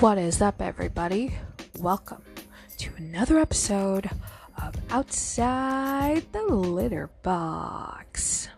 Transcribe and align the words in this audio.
What 0.00 0.16
is 0.18 0.40
up, 0.40 0.62
everybody? 0.62 1.34
Welcome 1.80 2.22
to 2.76 2.90
another 2.98 3.40
episode 3.40 4.08
of 4.56 4.76
Outside 4.90 6.22
the 6.30 6.42
Litter 6.42 7.10
Box. 7.24 8.48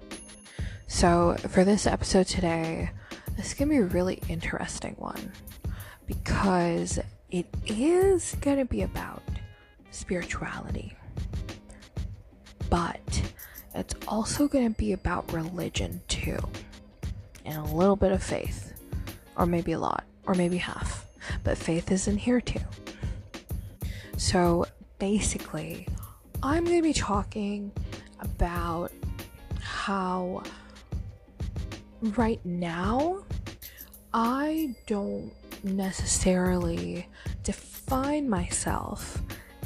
So, 0.87 1.39
for 1.49 1.65
this 1.65 1.87
episode 1.87 2.27
today, 2.27 2.91
this 3.39 3.47
is 3.47 3.55
gonna 3.55 3.71
be 3.71 3.79
a 3.79 3.85
really 3.85 4.21
interesting 4.29 4.97
one 4.99 5.33
because 6.07 6.99
it 7.31 7.47
is 7.65 8.37
gonna 8.43 8.67
be 8.67 8.83
about 8.83 9.23
spirituality, 9.93 10.95
but 12.69 13.23
it's 13.75 13.95
also 14.07 14.47
gonna 14.47 14.69
be 14.69 14.93
about 14.93 15.33
religion 15.33 16.03
too, 16.07 16.39
and 17.47 17.57
a 17.57 17.75
little 17.75 17.97
bit 17.97 18.13
of 18.13 18.23
faith, 18.23 18.75
or 19.37 19.47
maybe 19.47 19.73
a 19.73 19.79
lot, 19.79 20.05
or 20.27 20.35
maybe 20.35 20.59
half 20.59 21.07
but 21.45 21.59
faith 21.59 21.91
is 21.91 22.09
in 22.09 22.17
here 22.17 22.41
too. 22.41 22.61
So 24.17 24.67
basically, 24.99 25.87
I'm 26.43 26.65
going 26.65 26.77
to 26.77 26.83
be 26.83 26.93
talking 26.93 27.73
about 28.21 28.93
how 29.61 30.43
right 32.03 32.41
now 32.45 33.25
I 34.13 34.75
don't 34.87 35.33
necessarily 35.63 37.07
define 37.43 38.29
myself 38.29 39.23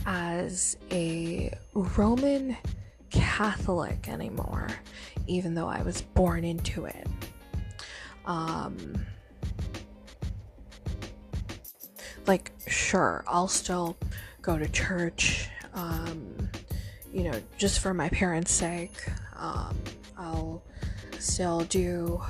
as 0.06 0.76
a 0.90 1.56
Roman 1.74 2.56
Catholic 3.10 4.08
anymore, 4.08 4.68
even 5.26 5.54
though 5.54 5.68
I 5.68 5.82
was 5.82 6.02
born 6.02 6.44
into 6.44 6.84
it. 6.86 7.06
Um, 8.26 9.06
like 12.26 12.52
sure 12.66 13.24
i'll 13.26 13.48
still 13.48 13.96
go 14.42 14.58
to 14.58 14.68
church 14.68 15.48
um, 15.74 16.50
you 17.12 17.24
know 17.24 17.40
just 17.58 17.80
for 17.80 17.94
my 17.94 18.08
parents 18.10 18.50
sake. 18.50 19.04
Um, 19.36 19.76
i'll 20.16 20.62
still 21.18 21.60
do 21.62 22.20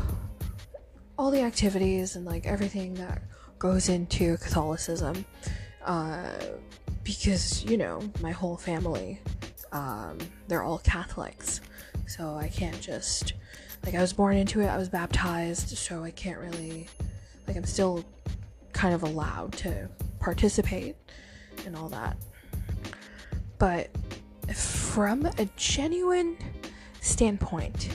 all 1.18 1.30
the 1.30 1.40
activities 1.42 2.16
and 2.16 2.24
like 2.24 2.46
everything 2.46 2.94
that 2.94 3.22
goes 3.58 3.88
into 3.88 4.36
catholicism 4.38 5.24
uh, 5.84 6.30
because 7.02 7.64
you 7.64 7.76
know 7.76 8.00
my 8.20 8.30
whole 8.30 8.56
family 8.56 9.20
um, 9.72 10.18
they're 10.46 10.62
all 10.62 10.78
catholics. 10.78 11.60
So 12.06 12.36
i 12.36 12.48
can't 12.48 12.80
just 12.80 13.34
like 13.84 13.94
i 13.94 14.00
was 14.00 14.12
born 14.12 14.36
into 14.36 14.60
it 14.60 14.66
i 14.66 14.76
was 14.76 14.88
baptized 14.88 15.76
so 15.76 16.04
i 16.04 16.10
can't 16.10 16.38
really 16.38 16.86
like 17.46 17.56
i'm 17.56 17.64
still 17.64 18.04
kind 18.74 18.94
of 18.94 19.02
allowed 19.02 19.52
to 19.52 19.88
participate 20.20 20.96
and 21.64 21.74
all 21.74 21.88
that. 21.88 22.18
But 23.58 23.88
from 24.54 25.24
a 25.24 25.48
genuine 25.56 26.36
standpoint 27.00 27.88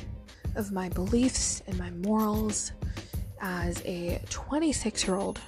of 0.56 0.72
my 0.72 0.90
beliefs 0.90 1.62
and 1.68 1.78
my 1.78 1.92
morals 1.92 2.72
as 3.42 3.82
a 3.86 4.22
26 4.30 5.06
year 5.06 5.16
old 5.16 5.40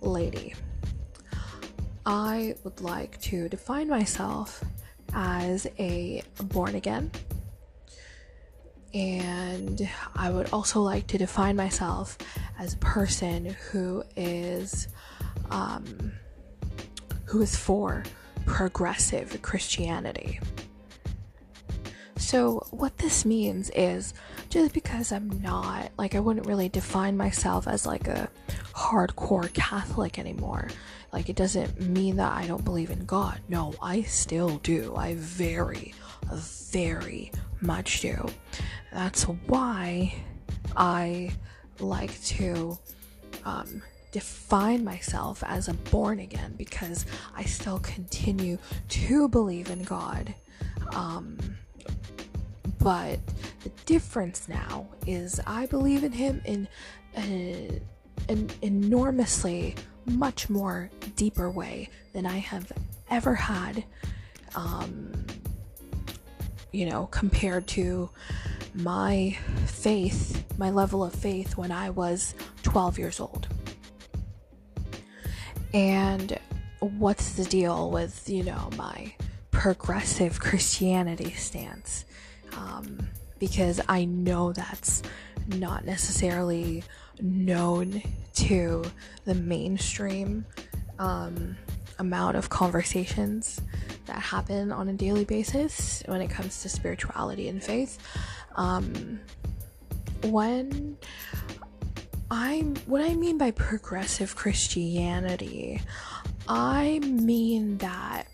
lady, 0.00 0.54
I 2.06 2.54
would 2.64 2.80
like 2.80 3.20
to 3.22 3.48
define 3.48 3.88
myself 3.88 4.64
as 5.12 5.66
a 5.78 6.22
born 6.44 6.76
again. 6.76 7.10
And 8.96 9.86
I 10.14 10.30
would 10.30 10.48
also 10.54 10.80
like 10.80 11.06
to 11.08 11.18
define 11.18 11.54
myself 11.54 12.16
as 12.58 12.72
a 12.72 12.78
person 12.78 13.54
who 13.70 14.02
is 14.16 14.88
um, 15.50 16.12
who 17.26 17.42
is 17.42 17.54
for 17.54 18.04
progressive 18.46 19.42
Christianity. 19.42 20.40
So, 22.16 22.66
what 22.70 22.96
this 22.96 23.26
means 23.26 23.70
is 23.70 24.14
just 24.48 24.72
because 24.72 25.12
I'm 25.12 25.42
not, 25.42 25.92
like, 25.98 26.14
I 26.14 26.20
wouldn't 26.20 26.46
really 26.46 26.70
define 26.70 27.18
myself 27.18 27.68
as 27.68 27.84
like 27.84 28.08
a 28.08 28.30
hardcore 28.72 29.52
Catholic 29.52 30.18
anymore. 30.18 30.68
Like, 31.12 31.28
it 31.28 31.36
doesn't 31.36 31.78
mean 31.80 32.16
that 32.16 32.32
I 32.32 32.46
don't 32.46 32.64
believe 32.64 32.90
in 32.90 33.04
God. 33.04 33.40
No, 33.50 33.74
I 33.82 34.02
still 34.02 34.56
do. 34.58 34.94
I 34.96 35.14
very, 35.16 35.92
very 36.32 37.32
much 37.60 38.00
do. 38.00 38.28
That's 38.92 39.24
why 39.24 40.14
I 40.76 41.32
like 41.78 42.20
to 42.24 42.78
um, 43.44 43.82
define 44.12 44.84
myself 44.84 45.42
as 45.46 45.68
a 45.68 45.74
born 45.74 46.20
again 46.20 46.54
because 46.56 47.06
I 47.34 47.44
still 47.44 47.78
continue 47.80 48.58
to 48.88 49.28
believe 49.28 49.70
in 49.70 49.82
God. 49.82 50.34
Um, 50.94 51.38
but 52.78 53.18
the 53.62 53.70
difference 53.84 54.48
now 54.48 54.86
is 55.06 55.40
I 55.46 55.66
believe 55.66 56.04
in 56.04 56.12
Him 56.12 56.40
in 56.44 56.68
an 58.28 58.50
enormously 58.62 59.74
much 60.06 60.48
more 60.48 60.90
deeper 61.16 61.50
way 61.50 61.88
than 62.12 62.26
I 62.26 62.38
have 62.38 62.70
ever 63.10 63.34
had. 63.34 63.84
Um, 64.54 65.26
you 66.76 66.84
know, 66.84 67.06
compared 67.06 67.66
to 67.66 68.10
my 68.74 69.34
faith, 69.64 70.44
my 70.58 70.68
level 70.68 71.02
of 71.02 71.14
faith 71.14 71.56
when 71.56 71.72
I 71.72 71.88
was 71.88 72.34
12 72.64 72.98
years 72.98 73.18
old. 73.18 73.48
And 75.72 76.38
what's 76.80 77.32
the 77.32 77.44
deal 77.44 77.90
with, 77.90 78.28
you 78.28 78.42
know, 78.42 78.68
my 78.76 79.14
progressive 79.50 80.38
Christianity 80.38 81.32
stance? 81.32 82.04
Um, 82.54 83.08
because 83.38 83.80
I 83.88 84.04
know 84.04 84.52
that's 84.52 85.02
not 85.48 85.86
necessarily 85.86 86.84
known 87.20 88.02
to 88.34 88.84
the 89.24 89.34
mainstream 89.34 90.44
um, 90.98 91.56
amount 91.98 92.36
of 92.36 92.48
conversations 92.48 93.60
that 94.06 94.18
happen 94.18 94.72
on 94.72 94.88
a 94.88 94.92
daily 94.92 95.24
basis 95.24 96.02
when 96.06 96.20
it 96.20 96.28
comes 96.28 96.62
to 96.62 96.68
spirituality 96.68 97.48
and 97.48 97.62
faith. 97.62 97.98
Um, 98.56 99.20
when 100.22 100.96
I'm 102.30 102.76
what 102.86 103.02
I 103.02 103.14
mean 103.14 103.38
by 103.38 103.50
progressive 103.50 104.34
Christianity, 104.34 105.80
I 106.48 107.00
mean 107.00 107.78
that 107.78 108.24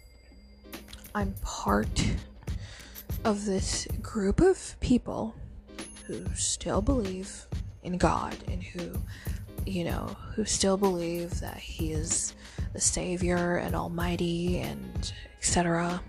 I'm 1.15 1.35
part 1.43 2.05
of 3.25 3.45
this 3.45 3.87
group 4.01 4.41
of 4.41 4.77
people 4.81 5.35
who 6.07 6.25
still 6.35 6.83
believe 6.83 7.47
in 7.83 7.99
God 7.99 8.37
and 8.49 8.63
who, 8.63 8.93
you 9.67 9.85
know, 9.85 10.17
who 10.35 10.45
still 10.45 10.77
believe 10.77 11.41
that 11.41 11.59
He 11.59 11.93
is 11.93 12.35
the 12.73 12.81
Savior 12.81 13.57
and 13.57 13.75
Almighty 13.75 14.59
and 14.59 15.13
etc. 15.39 16.01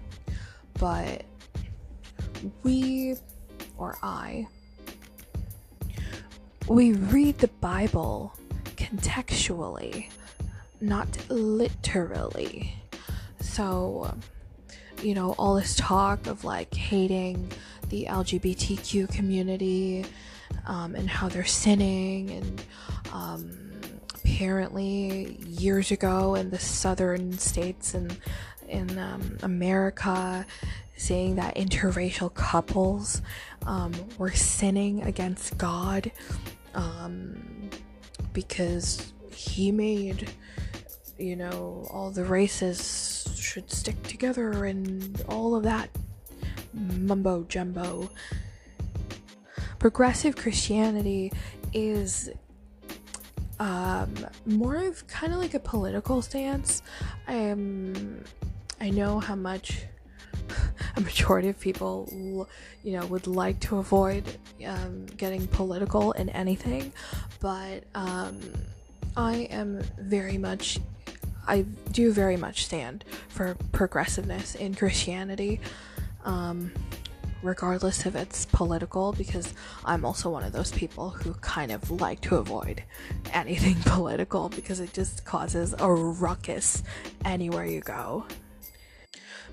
But 0.80 1.24
we, 2.64 3.16
or 3.78 3.98
I, 4.02 4.48
we 6.68 6.94
read 6.94 7.38
the 7.40 7.48
Bible 7.48 8.34
contextually, 8.76 10.10
not 10.82 11.08
literally. 11.30 12.76
So, 13.40 14.16
you 15.02 15.14
know, 15.14 15.34
all 15.38 15.56
this 15.56 15.76
talk 15.76 16.28
of 16.28 16.44
like 16.44 16.74
hating 16.74 17.52
the 17.90 18.06
LGBTQ 18.10 19.10
community 19.14 20.06
um, 20.66 20.96
and 20.96 21.10
how 21.10 21.28
they're 21.28 21.46
sinning, 21.46 22.30
and 22.32 22.64
um, 23.14 23.52
apparently 24.26 25.38
years 25.48 25.92
ago 25.92 26.36
in 26.36 26.50
the 26.50 26.60
southern 26.60 27.38
states 27.38 27.94
and 27.94 28.18
in 28.68 28.98
um, 28.98 29.38
America, 29.44 30.46
saying 30.98 31.36
that 31.36 31.56
interracial 31.56 32.34
couples 32.34 33.22
um, 33.66 33.94
were 34.18 34.32
sinning 34.32 35.04
against 35.04 35.58
God 35.58 36.12
um, 36.74 37.70
because 38.34 39.14
he 39.32 39.72
made, 39.72 40.32
you 41.20 41.36
know, 41.36 41.88
all 41.92 42.10
the 42.10 42.26
races 42.26 43.28
should 43.38 43.70
stick 43.70 44.02
together 44.04 44.66
and 44.66 45.24
all 45.30 45.56
of 45.56 45.64
that 45.64 45.90
mumbo 46.74 47.44
jumbo. 47.44 48.10
Progressive 49.78 50.36
Christianity 50.36 51.32
is 51.74 52.30
um, 53.60 54.14
more 54.46 54.76
of 54.76 55.06
kind 55.08 55.34
of 55.34 55.40
like 55.40 55.54
a 55.54 55.60
political 55.60 56.22
stance. 56.22 56.82
I 57.28 57.34
am, 57.34 58.24
I 58.82 58.90
know 58.90 59.20
how 59.20 59.36
much 59.36 59.84
a 60.96 61.02
majority 61.02 61.50
of 61.50 61.60
people, 61.60 62.48
you 62.84 63.00
know, 63.00 63.06
would 63.08 63.28
like 63.28 63.60
to 63.62 63.78
avoid 63.78 64.38
um, 64.66 65.06
getting 65.06 65.48
political 65.48 66.12
in 66.14 66.30
anything, 66.30 66.92
but 67.40 67.84
um, 67.96 68.40
I 69.16 69.48
am 69.52 69.82
very 70.00 70.38
much 70.38 70.80
I 71.48 71.64
do 71.92 72.12
very 72.12 72.38
much 72.38 72.66
stand 72.66 73.04
for 73.28 73.56
progressiveness 73.72 74.56
in 74.56 74.76
Christianity, 74.76 75.60
um, 76.24 76.72
regardless 77.44 78.06
if 78.06 78.16
it's 78.16 78.46
political, 78.46 79.14
because 79.14 79.54
I'm 79.86 80.06
also 80.06 80.30
one 80.30 80.44
of 80.44 80.54
those 80.54 80.72
people 80.72 81.10
who 81.10 81.34
kind 81.36 81.72
of 81.72 81.92
like 81.92 82.22
to 82.22 82.38
avoid 82.38 82.84
anything 83.34 83.76
political 83.86 84.50
because 84.50 84.80
it 84.80 84.94
just 84.94 85.26
causes 85.26 85.76
a 85.78 85.92
ruckus 85.92 86.82
anywhere 87.26 87.66
you 87.66 87.82
go. 87.82 88.26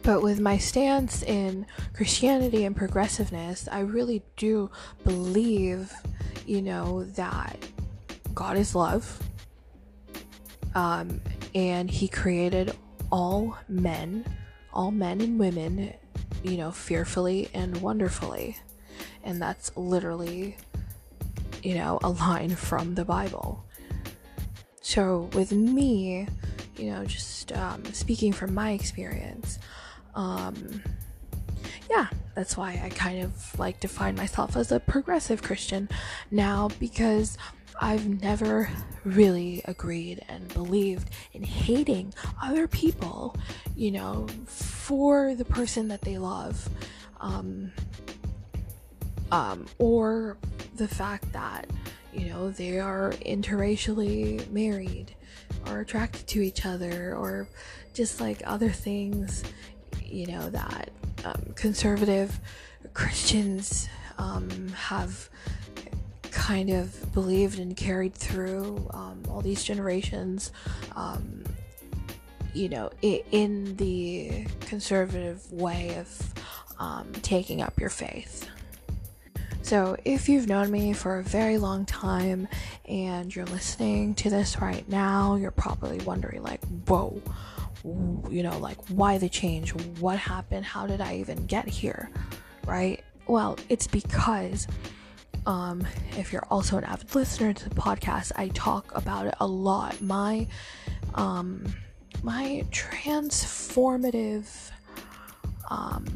But 0.02 0.22
with 0.22 0.40
my 0.40 0.56
stance 0.56 1.22
in 1.22 1.66
Christianity 1.92 2.64
and 2.64 2.74
progressiveness, 2.74 3.68
I 3.70 3.80
really 3.80 4.22
do 4.36 4.70
believe, 5.04 5.92
you 6.46 6.62
know, 6.62 7.04
that 7.04 7.56
God 8.34 8.56
is 8.56 8.74
love. 8.74 9.20
Um, 10.74 11.20
and 11.54 11.90
He 11.90 12.08
created 12.08 12.76
all 13.12 13.58
men, 13.68 14.24
all 14.72 14.90
men 14.90 15.20
and 15.20 15.38
women, 15.38 15.92
you 16.42 16.56
know, 16.56 16.70
fearfully 16.70 17.50
and 17.54 17.80
wonderfully. 17.80 18.56
And 19.24 19.40
that's 19.40 19.76
literally, 19.76 20.56
you 21.62 21.74
know, 21.74 21.98
a 22.02 22.10
line 22.10 22.54
from 22.56 22.94
the 22.94 23.04
Bible. 23.04 23.64
So 24.82 25.28
with 25.34 25.52
me, 25.52 26.26
you 26.76 26.90
know, 26.90 27.04
just 27.04 27.52
um, 27.52 27.84
speaking 27.92 28.32
from 28.32 28.54
my 28.54 28.72
experience, 28.72 29.58
um, 30.14 30.82
yeah, 31.90 32.06
that's 32.34 32.56
why 32.56 32.80
I 32.82 32.88
kind 32.90 33.22
of 33.22 33.58
like 33.58 33.80
define 33.80 34.14
myself 34.14 34.56
as 34.56 34.72
a 34.72 34.80
progressive 34.80 35.42
Christian 35.42 35.88
now 36.30 36.70
because 36.78 37.36
I've 37.80 38.06
never 38.22 38.70
really 39.04 39.62
agreed 39.66 40.24
and 40.28 40.48
believed 40.52 41.10
in 41.32 41.42
hating 41.42 42.14
other 42.42 42.68
people, 42.68 43.36
you 43.76 43.90
know, 43.90 44.26
for 44.46 45.34
the 45.34 45.44
person 45.44 45.88
that 45.88 46.02
they 46.02 46.18
love. 46.18 46.68
Um, 47.20 47.72
um, 49.30 49.66
or 49.78 50.38
the 50.76 50.88
fact 50.88 51.32
that, 51.32 51.66
you 52.12 52.26
know, 52.26 52.50
they 52.50 52.80
are 52.80 53.12
interracially 53.24 54.50
married 54.50 55.14
or 55.66 55.80
attracted 55.80 56.26
to 56.28 56.40
each 56.40 56.66
other 56.66 57.14
or 57.14 57.48
just 57.94 58.20
like 58.20 58.42
other 58.44 58.70
things 58.70 59.44
you 60.10 60.26
know, 60.26 60.50
that 60.50 60.90
um, 61.24 61.52
conservative 61.54 62.38
Christians 62.94 63.88
um, 64.18 64.68
have 64.70 65.28
kind 66.50 66.70
of 66.70 67.12
believed 67.14 67.60
and 67.60 67.76
carried 67.76 68.12
through 68.12 68.84
um, 68.92 69.22
all 69.28 69.40
these 69.40 69.62
generations, 69.62 70.50
um, 70.96 71.44
you 72.54 72.68
know, 72.68 72.90
in 73.02 73.76
the 73.76 74.44
conservative 74.58 75.52
way 75.52 75.94
of 75.96 76.34
um, 76.80 77.06
taking 77.22 77.62
up 77.62 77.78
your 77.78 77.88
faith. 77.88 78.48
So, 79.62 79.96
if 80.04 80.28
you've 80.28 80.48
known 80.48 80.72
me 80.72 80.92
for 80.92 81.20
a 81.20 81.22
very 81.22 81.56
long 81.56 81.86
time 81.86 82.48
and 82.84 83.32
you're 83.32 83.46
listening 83.46 84.16
to 84.16 84.28
this 84.28 84.60
right 84.60 84.88
now, 84.88 85.36
you're 85.36 85.52
probably 85.52 85.98
wondering, 85.98 86.42
like, 86.42 86.64
whoa, 86.88 87.22
you 88.28 88.42
know, 88.42 88.58
like 88.58 88.78
why 88.88 89.18
the 89.18 89.28
change? 89.28 89.72
What 90.00 90.18
happened? 90.18 90.64
How 90.64 90.88
did 90.88 91.00
I 91.00 91.18
even 91.18 91.46
get 91.46 91.68
here? 91.68 92.10
Right? 92.66 93.04
Well, 93.28 93.56
it's 93.68 93.86
because 93.86 94.66
um, 95.46 95.86
if 96.16 96.32
you're 96.32 96.46
also 96.50 96.76
an 96.78 96.84
avid 96.84 97.14
listener 97.14 97.52
to 97.52 97.68
the 97.68 97.74
podcast, 97.74 98.32
I 98.36 98.48
talk 98.48 98.94
about 98.94 99.26
it 99.26 99.34
a 99.40 99.46
lot. 99.46 100.00
My 100.00 100.46
um, 101.14 101.64
my 102.22 102.64
transformative 102.70 104.46
um, 105.70 106.06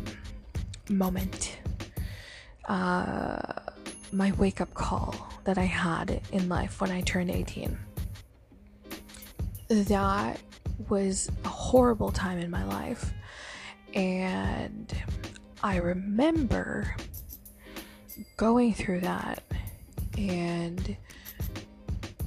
moment, 0.88 1.58
uh, 2.66 3.40
my 4.12 4.32
wake 4.32 4.60
up 4.60 4.74
call 4.74 5.14
that 5.44 5.58
I 5.58 5.64
had 5.64 6.20
in 6.32 6.48
life 6.48 6.80
when 6.80 6.90
I 6.90 7.00
turned 7.02 7.30
18. 7.30 7.78
That 9.68 10.40
was 10.88 11.30
a 11.44 11.48
horrible 11.48 12.10
time 12.10 12.38
in 12.38 12.50
my 12.50 12.64
life. 12.64 13.12
And 13.94 14.92
I 15.62 15.76
remember 15.76 16.94
going 18.36 18.74
through 18.74 19.00
that 19.00 19.42
and, 20.16 20.96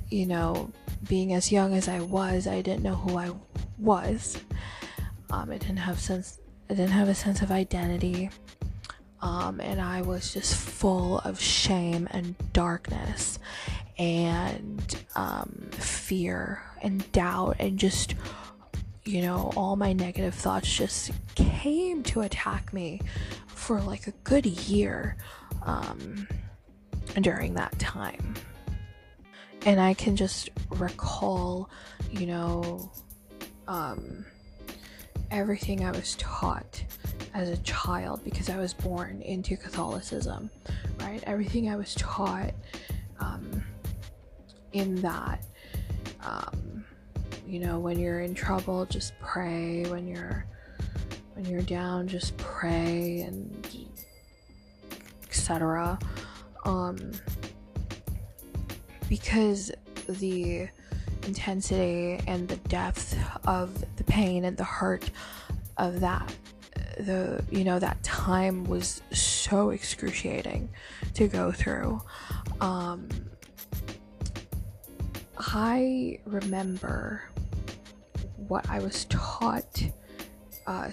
you 0.09 0.25
know, 0.25 0.71
being 1.07 1.33
as 1.33 1.51
young 1.51 1.73
as 1.73 1.87
I 1.87 1.99
was, 1.99 2.47
I 2.47 2.61
didn't 2.61 2.83
know 2.83 2.95
who 2.95 3.17
I 3.17 3.31
was. 3.77 4.37
Um, 5.29 5.51
I 5.51 5.57
didn't 5.57 5.77
have 5.77 5.99
sense. 5.99 6.39
I 6.69 6.73
didn't 6.73 6.91
have 6.91 7.07
a 7.07 7.15
sense 7.15 7.41
of 7.41 7.51
identity. 7.51 8.29
Um, 9.21 9.59
and 9.59 9.81
I 9.81 10.01
was 10.01 10.33
just 10.33 10.55
full 10.55 11.19
of 11.19 11.39
shame 11.39 12.07
and 12.11 12.35
darkness 12.53 13.39
and 13.97 14.95
um, 15.15 15.69
fear 15.71 16.61
and 16.81 17.09
doubt 17.11 17.55
and 17.59 17.79
just 17.79 18.13
you 19.05 19.21
know 19.21 19.51
all 19.55 19.75
my 19.75 19.93
negative 19.93 20.35
thoughts 20.35 20.71
just 20.71 21.11
came 21.33 22.03
to 22.03 22.21
attack 22.21 22.71
me 22.73 23.01
for 23.47 23.81
like 23.81 24.05
a 24.05 24.11
good 24.23 24.45
year 24.45 25.17
um, 25.67 26.27
during 27.21 27.53
that 27.53 27.77
time 27.77 28.33
and 29.65 29.79
i 29.79 29.93
can 29.93 30.15
just 30.15 30.49
recall 30.71 31.69
you 32.11 32.25
know 32.25 32.91
um, 33.67 34.25
everything 35.29 35.85
i 35.85 35.91
was 35.91 36.15
taught 36.15 36.83
as 37.33 37.49
a 37.49 37.57
child 37.57 38.23
because 38.23 38.49
i 38.49 38.57
was 38.57 38.73
born 38.73 39.21
into 39.21 39.55
catholicism 39.55 40.49
right 41.01 41.23
everything 41.25 41.69
i 41.69 41.75
was 41.75 41.93
taught 41.95 42.53
um, 43.19 43.63
in 44.73 44.95
that. 45.01 45.43
Um, 46.21 46.85
you 47.47 47.59
know, 47.59 47.79
when 47.79 47.99
you're 47.99 48.21
in 48.21 48.33
trouble, 48.33 48.85
just 48.85 49.13
pray. 49.19 49.85
When 49.85 50.07
you're 50.07 50.45
when 51.33 51.45
you're 51.45 51.61
down, 51.61 52.07
just 52.07 52.35
pray 52.37 53.21
and 53.21 53.66
etc. 55.47 55.97
Um, 56.65 57.11
because 59.07 59.71
the 60.09 60.67
intensity 61.25 62.19
and 62.27 62.49
the 62.49 62.57
depth 62.67 63.17
of 63.45 63.73
the 63.95 64.03
pain 64.03 64.43
and 64.43 64.57
the 64.57 64.63
hurt 64.65 65.09
of 65.77 66.01
that 66.01 66.33
the 66.99 67.43
you 67.51 67.63
know 67.63 67.79
that 67.79 68.01
time 68.03 68.63
was 68.63 69.01
so 69.11 69.69
excruciating 69.69 70.67
to 71.13 71.27
go 71.27 71.51
through 71.51 72.01
um 72.59 73.07
I 75.37 76.19
remember 76.25 77.23
what 78.47 78.67
I 78.69 78.79
was 78.79 79.05
taught 79.05 79.83
uh, 80.65 80.89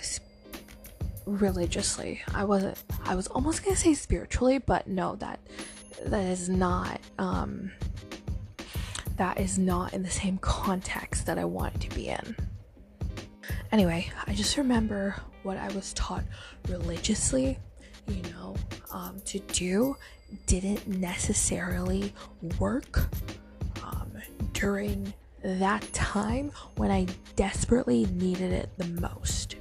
religiously. 1.26 2.22
I 2.34 2.44
wasn't. 2.44 2.82
I 3.04 3.14
was 3.14 3.26
almost 3.28 3.64
gonna 3.64 3.76
say 3.76 3.94
spiritually, 3.94 4.58
but 4.58 4.86
no, 4.86 5.16
that 5.16 5.40
that 6.06 6.24
is 6.24 6.48
not. 6.48 7.00
Um, 7.18 7.70
that 9.16 9.38
is 9.38 9.58
not 9.58 9.94
in 9.94 10.02
the 10.02 10.10
same 10.10 10.38
context 10.38 11.26
that 11.26 11.38
I 11.38 11.44
want 11.44 11.76
it 11.76 11.80
to 11.82 11.94
be 11.94 12.08
in. 12.08 12.36
Anyway, 13.70 14.10
I 14.26 14.34
just 14.34 14.56
remember 14.56 15.14
what 15.42 15.56
I 15.56 15.68
was 15.68 15.92
taught 15.94 16.24
religiously, 16.68 17.58
you 18.08 18.22
know, 18.32 18.56
um, 18.90 19.20
to 19.26 19.38
do 19.38 19.96
didn't 20.46 20.86
necessarily 20.88 22.12
work 22.58 23.08
um, 23.84 24.10
during 24.52 25.12
that 25.42 25.82
time 25.92 26.50
when 26.76 26.90
I 26.90 27.06
desperately 27.36 28.06
needed 28.06 28.52
it 28.52 28.70
the 28.78 28.86
most. 29.00 29.56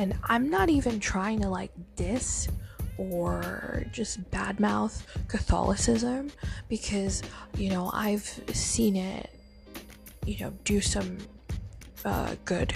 And 0.00 0.14
I'm 0.24 0.48
not 0.48 0.70
even 0.70 0.98
trying 0.98 1.42
to 1.42 1.50
like 1.50 1.72
diss 1.94 2.48
or 2.96 3.84
just 3.92 4.30
badmouth 4.30 5.02
Catholicism 5.28 6.32
because, 6.70 7.22
you 7.58 7.68
know, 7.68 7.90
I've 7.92 8.24
seen 8.50 8.96
it, 8.96 9.28
you 10.24 10.38
know, 10.40 10.54
do 10.64 10.80
some 10.80 11.18
uh, 12.06 12.34
good 12.46 12.72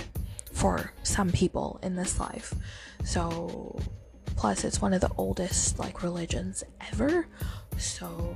for 0.52 0.92
some 1.02 1.32
people 1.32 1.80
in 1.82 1.96
this 1.96 2.20
life. 2.20 2.52
So, 3.06 3.80
plus, 4.36 4.62
it's 4.62 4.82
one 4.82 4.92
of 4.92 5.00
the 5.00 5.10
oldest 5.16 5.78
like 5.78 6.02
religions 6.02 6.62
ever. 6.92 7.26
So, 7.78 8.34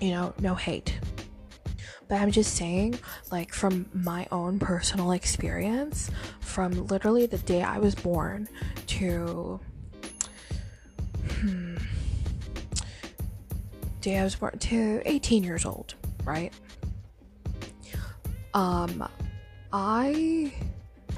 you 0.00 0.10
know, 0.10 0.34
no 0.40 0.56
hate. 0.56 0.98
But 2.08 2.20
I'm 2.20 2.30
just 2.30 2.54
saying, 2.54 2.98
like, 3.30 3.52
from 3.52 3.86
my 3.94 4.26
own 4.30 4.58
personal 4.58 5.12
experience, 5.12 6.10
from 6.40 6.86
literally 6.86 7.26
the 7.26 7.38
day 7.38 7.62
I 7.62 7.78
was 7.78 7.94
born 7.94 8.48
to. 8.88 9.60
Hmm, 11.28 11.76
day 14.00 14.18
I 14.18 14.24
was 14.24 14.36
born 14.36 14.58
to 14.58 15.02
18 15.06 15.42
years 15.42 15.64
old, 15.64 15.94
right? 16.24 16.52
Um, 18.52 19.08
I, 19.72 20.52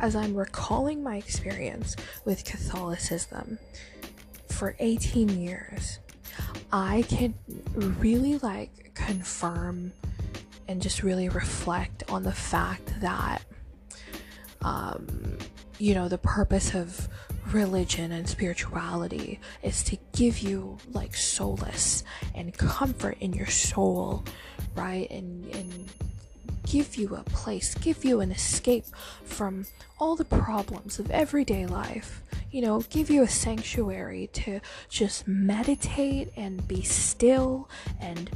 as 0.00 0.14
I'm 0.14 0.34
recalling 0.34 1.02
my 1.02 1.16
experience 1.16 1.96
with 2.24 2.44
Catholicism 2.44 3.58
for 4.48 4.76
18 4.78 5.28
years, 5.40 5.98
I 6.72 7.02
can 7.08 7.34
really 7.74 8.38
like 8.38 8.92
confirm 8.94 9.92
and 10.68 10.82
just 10.82 11.02
really 11.02 11.28
reflect 11.28 12.02
on 12.08 12.22
the 12.22 12.32
fact 12.32 13.00
that, 13.00 13.42
um, 14.62 15.38
you 15.78 15.94
know, 15.94 16.08
the 16.08 16.18
purpose 16.18 16.74
of 16.74 17.08
religion 17.52 18.12
and 18.12 18.28
spirituality 18.28 19.38
is 19.62 19.82
to 19.84 19.96
give 20.12 20.40
you 20.40 20.76
like 20.92 21.14
solace 21.14 22.02
and 22.34 22.56
comfort 22.56 23.16
in 23.20 23.32
your 23.32 23.46
soul, 23.46 24.24
right? 24.74 25.08
And, 25.10 25.46
and 25.54 25.88
give 26.66 26.96
you 26.96 27.14
a 27.14 27.22
place, 27.22 27.74
give 27.76 28.04
you 28.04 28.20
an 28.20 28.32
escape 28.32 28.84
from 29.24 29.66
all 29.98 30.16
the 30.16 30.24
problems 30.24 30.98
of 30.98 31.10
everyday 31.10 31.66
life. 31.66 32.22
You 32.50 32.62
know, 32.62 32.80
give 32.90 33.10
you 33.10 33.22
a 33.22 33.28
sanctuary 33.28 34.28
to 34.34 34.60
just 34.88 35.28
meditate 35.28 36.32
and 36.36 36.66
be 36.66 36.82
still 36.82 37.68
and, 38.00 38.30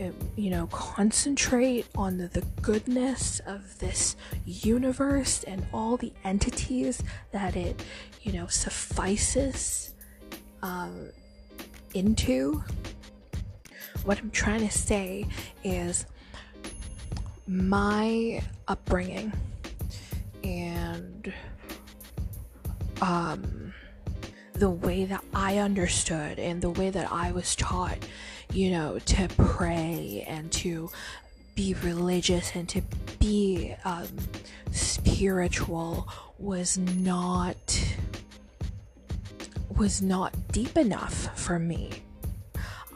uh, 0.00 0.10
you 0.36 0.50
know, 0.50 0.66
concentrate 0.68 1.86
on 1.94 2.18
the, 2.18 2.28
the 2.28 2.44
goodness 2.62 3.40
of 3.46 3.78
this 3.78 4.16
universe 4.44 5.44
and 5.44 5.66
all 5.72 5.96
the 5.96 6.12
entities 6.24 7.02
that 7.32 7.54
it, 7.56 7.82
you 8.22 8.32
know, 8.32 8.46
suffices 8.46 9.94
um, 10.62 11.10
into. 11.94 12.62
What 14.04 14.18
I'm 14.18 14.30
trying 14.30 14.66
to 14.66 14.72
say 14.72 15.26
is 15.62 16.06
my 17.46 18.42
upbringing 18.68 19.32
and 20.42 21.32
um, 23.00 23.72
the 24.54 24.70
way 24.70 25.04
that 25.04 25.24
I 25.34 25.58
understood 25.58 26.38
and 26.38 26.62
the 26.62 26.70
way 26.70 26.90
that 26.90 27.10
I 27.10 27.32
was 27.32 27.56
taught, 27.56 27.98
you 28.54 28.70
know, 28.70 29.00
to 29.00 29.28
pray 29.36 30.24
and 30.28 30.50
to 30.52 30.88
be 31.56 31.74
religious 31.82 32.54
and 32.54 32.68
to 32.68 32.82
be 33.18 33.74
um, 33.84 34.06
spiritual 34.70 36.08
was 36.38 36.78
not 36.78 37.84
was 39.76 40.00
not 40.00 40.32
deep 40.52 40.76
enough 40.76 41.36
for 41.36 41.58
me. 41.58 41.90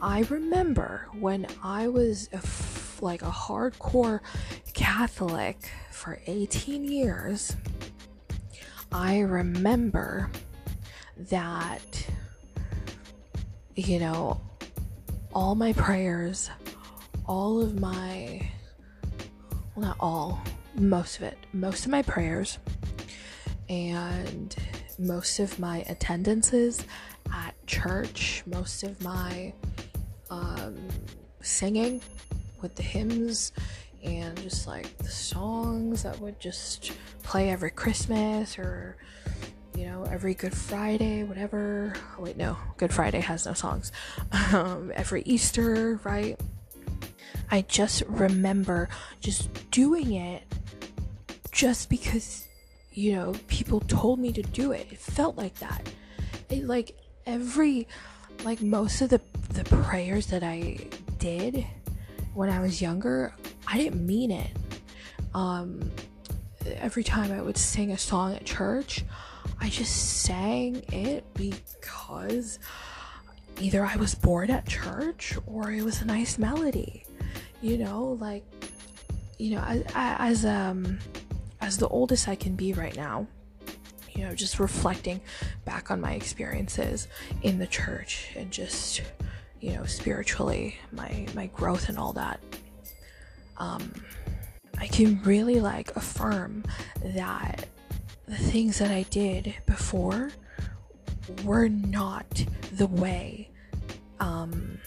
I 0.01 0.21
remember 0.29 1.09
when 1.19 1.45
I 1.61 1.89
was 1.89 2.29
like 3.01 3.21
a 3.21 3.25
hardcore 3.25 4.21
Catholic 4.73 5.57
for 5.91 6.21
18 6.25 6.85
years, 6.85 7.57
I 8.93 9.19
remember 9.19 10.31
that, 11.17 12.07
you 13.75 13.99
know, 13.99 14.39
all 15.33 15.55
my 15.55 15.73
prayers, 15.73 16.49
all 17.25 17.61
of 17.61 17.79
my, 17.79 18.49
well, 19.75 19.87
not 19.87 19.97
all, 19.99 20.41
most 20.75 21.17
of 21.17 21.23
it, 21.23 21.37
most 21.53 21.85
of 21.85 21.91
my 21.91 22.01
prayers, 22.01 22.57
and 23.67 24.55
most 24.97 25.39
of 25.39 25.59
my 25.59 25.79
attendances 25.87 26.83
at 27.33 27.55
church, 27.67 28.43
most 28.45 28.83
of 28.83 29.01
my 29.01 29.53
um, 30.29 30.75
singing 31.41 32.01
with 32.61 32.75
the 32.75 32.83
hymns 32.83 33.51
and 34.03 34.37
just 34.41 34.67
like 34.67 34.97
the 34.97 35.09
songs 35.09 36.03
that 36.03 36.19
would 36.19 36.39
just 36.39 36.91
play 37.23 37.49
every 37.49 37.71
Christmas 37.71 38.57
or 38.57 38.97
you 39.79 39.85
know 39.85 40.03
every 40.11 40.33
Good 40.33 40.53
Friday, 40.53 41.23
whatever. 41.23 41.93
Oh, 42.17 42.23
wait, 42.23 42.35
no, 42.35 42.57
Good 42.75 42.93
Friday 42.93 43.21
has 43.21 43.45
no 43.45 43.53
songs. 43.53 43.91
Um, 44.51 44.91
every 44.95 45.21
Easter, 45.23 45.99
right? 46.03 46.39
I 47.51 47.61
just 47.61 48.01
remember 48.07 48.89
just 49.21 49.69
doing 49.69 50.13
it 50.13 50.41
just 51.51 51.87
because 51.89 52.47
you 52.93 53.15
know 53.15 53.35
people 53.47 53.79
told 53.81 54.19
me 54.19 54.33
to 54.33 54.41
do 54.41 54.71
it. 54.71 54.87
It 54.91 54.97
felt 54.97 55.37
like 55.37 55.55
that. 55.59 55.87
It 56.49 56.65
like 56.65 56.97
every 57.25 57.87
like 58.43 58.61
most 58.61 59.01
of 59.01 59.09
the 59.09 59.21
the 59.49 59.63
prayers 59.63 60.27
that 60.27 60.43
I 60.43 60.79
did 61.19 61.65
when 62.33 62.49
I 62.49 62.59
was 62.59 62.81
younger, 62.81 63.33
I 63.67 63.77
didn't 63.77 64.05
mean 64.05 64.31
it. 64.31 64.51
Um, 65.33 65.91
every 66.65 67.03
time 67.03 67.31
I 67.31 67.41
would 67.41 67.57
sing 67.57 67.91
a 67.91 67.97
song 67.97 68.33
at 68.35 68.45
church, 68.45 69.03
I 69.61 69.69
just 69.69 70.23
sang 70.23 70.83
it 70.91 71.25
because 71.33 72.59
either 73.59 73.85
I 73.85 73.95
was 73.97 74.15
bored 74.15 74.49
at 74.49 74.67
church 74.67 75.37
or 75.45 75.71
it 75.71 75.83
was 75.83 76.01
a 76.01 76.05
nice 76.05 76.37
melody. 76.37 77.05
You 77.61 77.77
know, 77.77 78.17
like 78.19 78.43
you 79.37 79.55
know, 79.55 79.61
as, 79.61 79.83
as 79.95 80.45
um 80.45 80.99
as 81.61 81.77
the 81.77 81.87
oldest 81.87 82.27
I 82.27 82.35
can 82.35 82.55
be 82.55 82.73
right 82.73 82.95
now, 82.95 83.27
you 84.13 84.23
know, 84.23 84.33
just 84.33 84.59
reflecting 84.59 85.19
back 85.65 85.91
on 85.91 85.99
my 85.99 86.13
experiences 86.13 87.07
in 87.41 87.59
the 87.59 87.67
church 87.67 88.31
and 88.35 88.51
just 88.51 89.01
you 89.59 89.73
know, 89.73 89.83
spiritually, 89.85 90.77
my 90.91 91.27
my 91.35 91.47
growth 91.47 91.89
and 91.89 91.97
all 91.97 92.13
that. 92.13 92.39
Um, 93.57 93.93
I 94.77 94.87
can 94.87 95.21
really 95.23 95.59
like 95.59 95.93
affirm 95.97 96.63
that 97.03 97.67
the 98.29 98.35
things 98.35 98.77
that 98.77 98.91
I 98.91 99.03
did 99.09 99.55
before 99.65 100.29
were 101.43 101.67
not 101.67 102.45
the 102.73 102.85
way 102.85 103.49
um, 104.19 104.77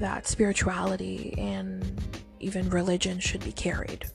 that 0.00 0.26
spirituality 0.26 1.34
and 1.38 2.02
even 2.40 2.68
religion 2.68 3.20
should 3.20 3.44
be 3.44 3.52
carried 3.52 4.06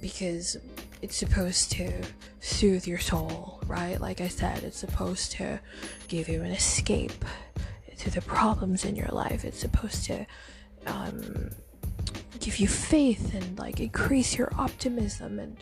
because 0.00 0.56
it's 1.02 1.16
supposed 1.16 1.72
to 1.72 1.92
soothe 2.38 2.86
your 2.86 2.98
soul, 2.98 3.60
right? 3.66 4.00
Like 4.00 4.20
I 4.20 4.28
said, 4.28 4.62
it's 4.62 4.78
supposed 4.78 5.32
to 5.32 5.58
give 6.06 6.28
you 6.28 6.42
an 6.42 6.52
escape 6.52 7.24
to 7.98 8.10
the 8.10 8.22
problems 8.22 8.84
in 8.84 8.94
your 8.94 9.08
life. 9.08 9.44
It's 9.44 9.58
supposed 9.58 10.04
to 10.04 10.24
um, 10.86 11.50
give 12.40 12.58
you 12.58 12.68
faith 12.68 13.34
and 13.34 13.58
like 13.58 13.80
increase 13.80 14.36
your 14.36 14.50
optimism 14.56 15.38
and 15.38 15.56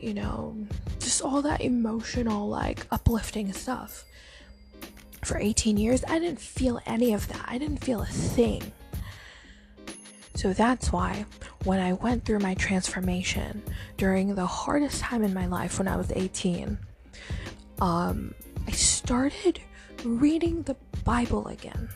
you 0.00 0.14
know 0.14 0.56
just 0.98 1.22
all 1.22 1.42
that 1.42 1.60
emotional 1.60 2.48
like 2.48 2.86
uplifting 2.90 3.52
stuff. 3.52 4.04
For 5.22 5.36
18 5.36 5.76
years, 5.76 6.02
I 6.08 6.18
didn't 6.18 6.40
feel 6.40 6.80
any 6.86 7.12
of 7.12 7.28
that. 7.28 7.44
I 7.46 7.58
didn't 7.58 7.84
feel 7.84 8.00
a 8.00 8.06
thing. 8.06 8.72
So 10.34 10.54
that's 10.54 10.90
why 10.90 11.26
when 11.64 11.78
I 11.78 11.92
went 11.92 12.24
through 12.24 12.38
my 12.38 12.54
transformation 12.54 13.62
during 13.98 14.34
the 14.34 14.46
hardest 14.46 15.02
time 15.02 15.22
in 15.22 15.34
my 15.34 15.44
life 15.44 15.78
when 15.78 15.86
I 15.86 15.96
was 15.96 16.10
18, 16.12 16.78
um, 17.82 18.34
I 18.66 18.70
started 18.70 19.60
reading 20.04 20.62
the 20.62 20.76
Bible 21.04 21.48
again 21.48 21.90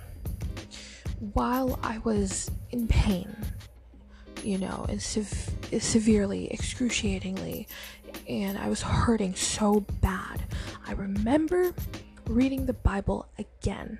while 1.32 1.78
I 1.82 1.98
was 1.98 2.50
in 2.70 2.86
pain, 2.86 3.34
you 4.44 4.58
know, 4.58 4.86
and 4.88 5.00
sev- 5.00 5.50
severely, 5.80 6.52
excruciatingly, 6.52 7.66
and 8.28 8.58
I 8.58 8.68
was 8.68 8.82
hurting 8.82 9.34
so 9.34 9.80
bad. 10.00 10.42
I 10.86 10.92
remember 10.92 11.74
reading 12.26 12.66
the 12.66 12.72
Bible 12.72 13.26
again 13.38 13.98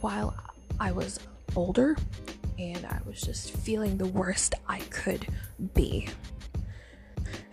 while 0.00 0.34
I 0.78 0.92
was 0.92 1.18
older 1.56 1.96
and 2.58 2.84
I 2.86 3.00
was 3.06 3.20
just 3.20 3.50
feeling 3.50 3.98
the 3.98 4.06
worst 4.06 4.54
I 4.68 4.80
could 4.80 5.26
be. 5.74 6.08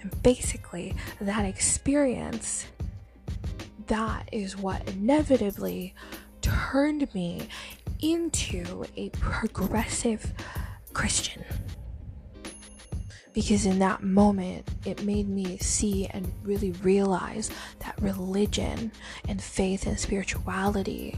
And 0.01 0.23
basically, 0.23 0.95
that 1.19 1.45
experience 1.45 2.65
that 3.87 4.29
is 4.31 4.55
what 4.55 4.87
inevitably 4.87 5.95
turned 6.41 7.13
me 7.13 7.49
into 8.01 8.85
a 8.95 9.09
progressive 9.09 10.31
Christian. 10.93 11.43
Because 13.33 13.65
in 13.65 13.79
that 13.79 14.03
moment, 14.03 14.67
it 14.85 15.03
made 15.03 15.29
me 15.29 15.57
see 15.59 16.07
and 16.07 16.31
really 16.43 16.71
realize 16.71 17.51
that 17.79 18.01
religion 18.01 18.91
and 19.27 19.41
faith 19.41 19.85
and 19.85 19.99
spirituality 19.99 21.17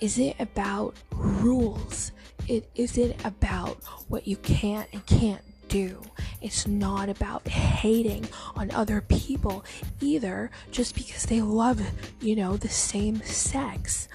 isn't 0.00 0.36
about 0.38 0.96
rules. 1.12 2.12
It 2.48 2.68
isn't 2.74 3.24
about 3.24 3.82
what 4.08 4.26
you 4.26 4.36
can't 4.38 4.88
and 4.92 5.04
can't 5.06 5.42
do. 5.68 6.02
It's 6.40 6.66
not 6.66 7.08
about 7.08 7.46
hating 7.46 8.26
on 8.56 8.70
other 8.70 9.00
people 9.02 9.64
either, 10.00 10.50
just 10.70 10.94
because 10.94 11.26
they 11.26 11.42
love, 11.42 11.80
you 12.20 12.36
know, 12.36 12.56
the 12.56 12.68
same 12.68 13.22
sex. 13.22 14.08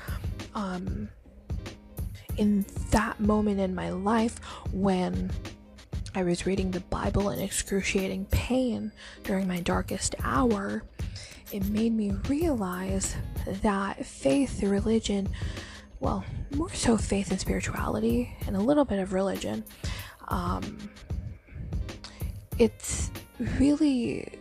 Um, 0.56 1.10
in 2.38 2.65
that 2.92 3.20
moment 3.20 3.60
in 3.60 3.75
my 3.75 3.92
life 3.92 4.39
when 4.72 5.32
I 6.15 6.24
was 6.24 6.46
reading 6.46 6.72
the 6.72 6.79
Bible 6.82 7.32
in 7.32 7.39
excruciating 7.39 8.25
pain 8.25 8.91
during 9.24 9.48
my 9.48 9.60
darkest 9.62 10.15
hour, 10.24 10.84
it 11.51 11.65
made 11.70 11.93
me 11.93 12.12
realize 12.27 13.15
that 13.62 14.05
faith, 14.05 14.62
religion, 14.63 15.29
well, 16.00 16.24
more 16.55 16.72
so 16.74 16.98
faith 16.98 17.32
and 17.32 17.39
spirituality, 17.39 18.36
and 18.48 18.55
a 18.55 18.60
little 18.60 18.86
bit 18.86 19.00
of 19.00 19.13
religion, 19.13 19.63
um, 20.27 20.89
it's 22.58 23.10
really 23.60 24.32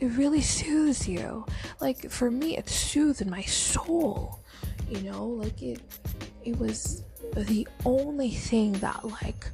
it 0.00 0.06
really 0.16 0.40
soothes 0.40 1.08
you. 1.08 1.46
Like 1.80 2.10
for 2.10 2.30
me 2.30 2.56
it 2.56 2.68
soothed 2.68 3.26
my 3.26 3.42
soul 3.42 4.40
you 4.88 5.02
know? 5.02 5.26
Like 5.26 5.62
it 5.62 5.80
it 6.44 6.58
was 6.58 7.02
the 7.32 7.66
only 7.84 8.30
thing 8.30 8.72
that 8.74 9.04
like 9.22 9.50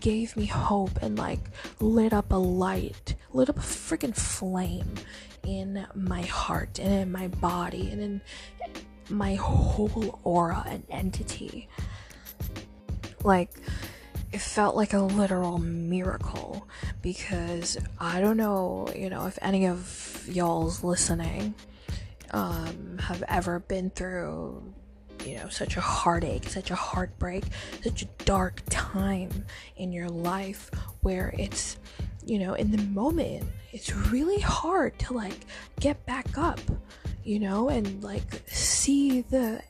gave 0.00 0.36
me 0.36 0.46
hope 0.46 0.98
and 1.02 1.18
like 1.18 1.40
lit 1.80 2.12
up 2.12 2.32
a 2.32 2.36
light 2.36 3.14
lit 3.32 3.48
up 3.48 3.56
a 3.56 3.60
freaking 3.60 4.14
flame 4.14 4.94
in 5.46 5.86
my 5.94 6.22
heart 6.22 6.78
and 6.78 6.92
in 6.92 7.12
my 7.12 7.28
body 7.28 7.90
and 7.90 8.00
in 8.00 8.20
my 9.10 9.34
whole 9.34 10.18
aura 10.24 10.64
and 10.66 10.84
entity. 10.90 11.68
Like 13.22 13.50
it 14.32 14.40
felt 14.40 14.76
like 14.76 14.92
a 14.92 15.00
literal 15.00 15.58
miracle 15.58 16.66
because 17.02 17.78
I 17.98 18.20
don't 18.20 18.36
know, 18.36 18.88
you 18.94 19.10
know, 19.10 19.26
if 19.26 19.38
any 19.42 19.66
of 19.66 20.26
y'all's 20.28 20.82
listening 20.82 21.54
um, 22.30 22.98
have 22.98 23.22
ever 23.28 23.60
been 23.60 23.90
through, 23.90 24.74
you 25.24 25.36
know, 25.36 25.48
such 25.48 25.76
a 25.76 25.80
heartache, 25.80 26.48
such 26.48 26.70
a 26.70 26.74
heartbreak, 26.74 27.44
such 27.82 28.02
a 28.02 28.24
dark 28.24 28.62
time 28.70 29.44
in 29.76 29.92
your 29.92 30.08
life 30.08 30.70
where 31.00 31.34
it's, 31.38 31.78
you 32.24 32.38
know, 32.38 32.54
in 32.54 32.70
the 32.70 32.82
moment, 32.82 33.44
it's 33.72 33.94
really 33.94 34.40
hard 34.40 34.98
to 35.00 35.12
like 35.12 35.46
get 35.80 36.04
back 36.06 36.38
up, 36.38 36.60
you 37.24 37.38
know, 37.40 37.68
and 37.68 38.02
like 38.02 38.42
see 38.46 39.22
the 39.22 39.62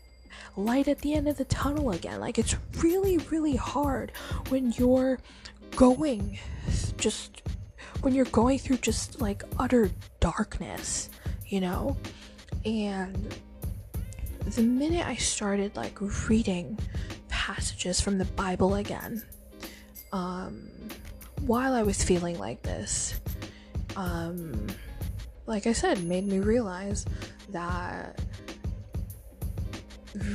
light 0.57 0.89
at 0.89 1.01
the 1.01 1.15
end 1.15 1.29
of 1.29 1.37
the 1.37 1.45
tunnel 1.47 1.91
again. 1.91 2.21
Like 2.21 2.39
it's 2.39 2.57
really, 2.79 3.19
really 3.19 3.57
hard 3.57 4.13
when 4.49 4.73
you're 4.73 5.19
going 5.77 6.39
just 6.97 7.43
when 8.01 8.15
you're 8.15 8.27
going 8.27 8.59
through 8.59 8.77
just 8.79 9.21
like 9.21 9.43
utter 9.59 9.91
darkness, 10.21 11.09
you 11.47 11.61
know? 11.61 11.97
And 12.65 13.35
the 14.47 14.63
minute 14.63 15.07
I 15.07 15.17
started 15.17 15.75
like 15.77 15.97
reading 16.29 16.79
passages 17.29 18.01
from 18.01 18.19
the 18.19 18.25
Bible 18.25 18.75
again, 18.77 19.23
um, 20.13 20.69
while 21.43 21.75
I 21.75 21.83
was 21.83 22.03
feeling 22.03 22.39
like 22.39 22.63
this, 22.63 23.21
um, 23.97 24.67
like 25.47 25.67
I 25.67 25.73
said, 25.73 26.05
made 26.05 26.27
me 26.27 26.41
realize 26.41 27.05
that 27.51 28.21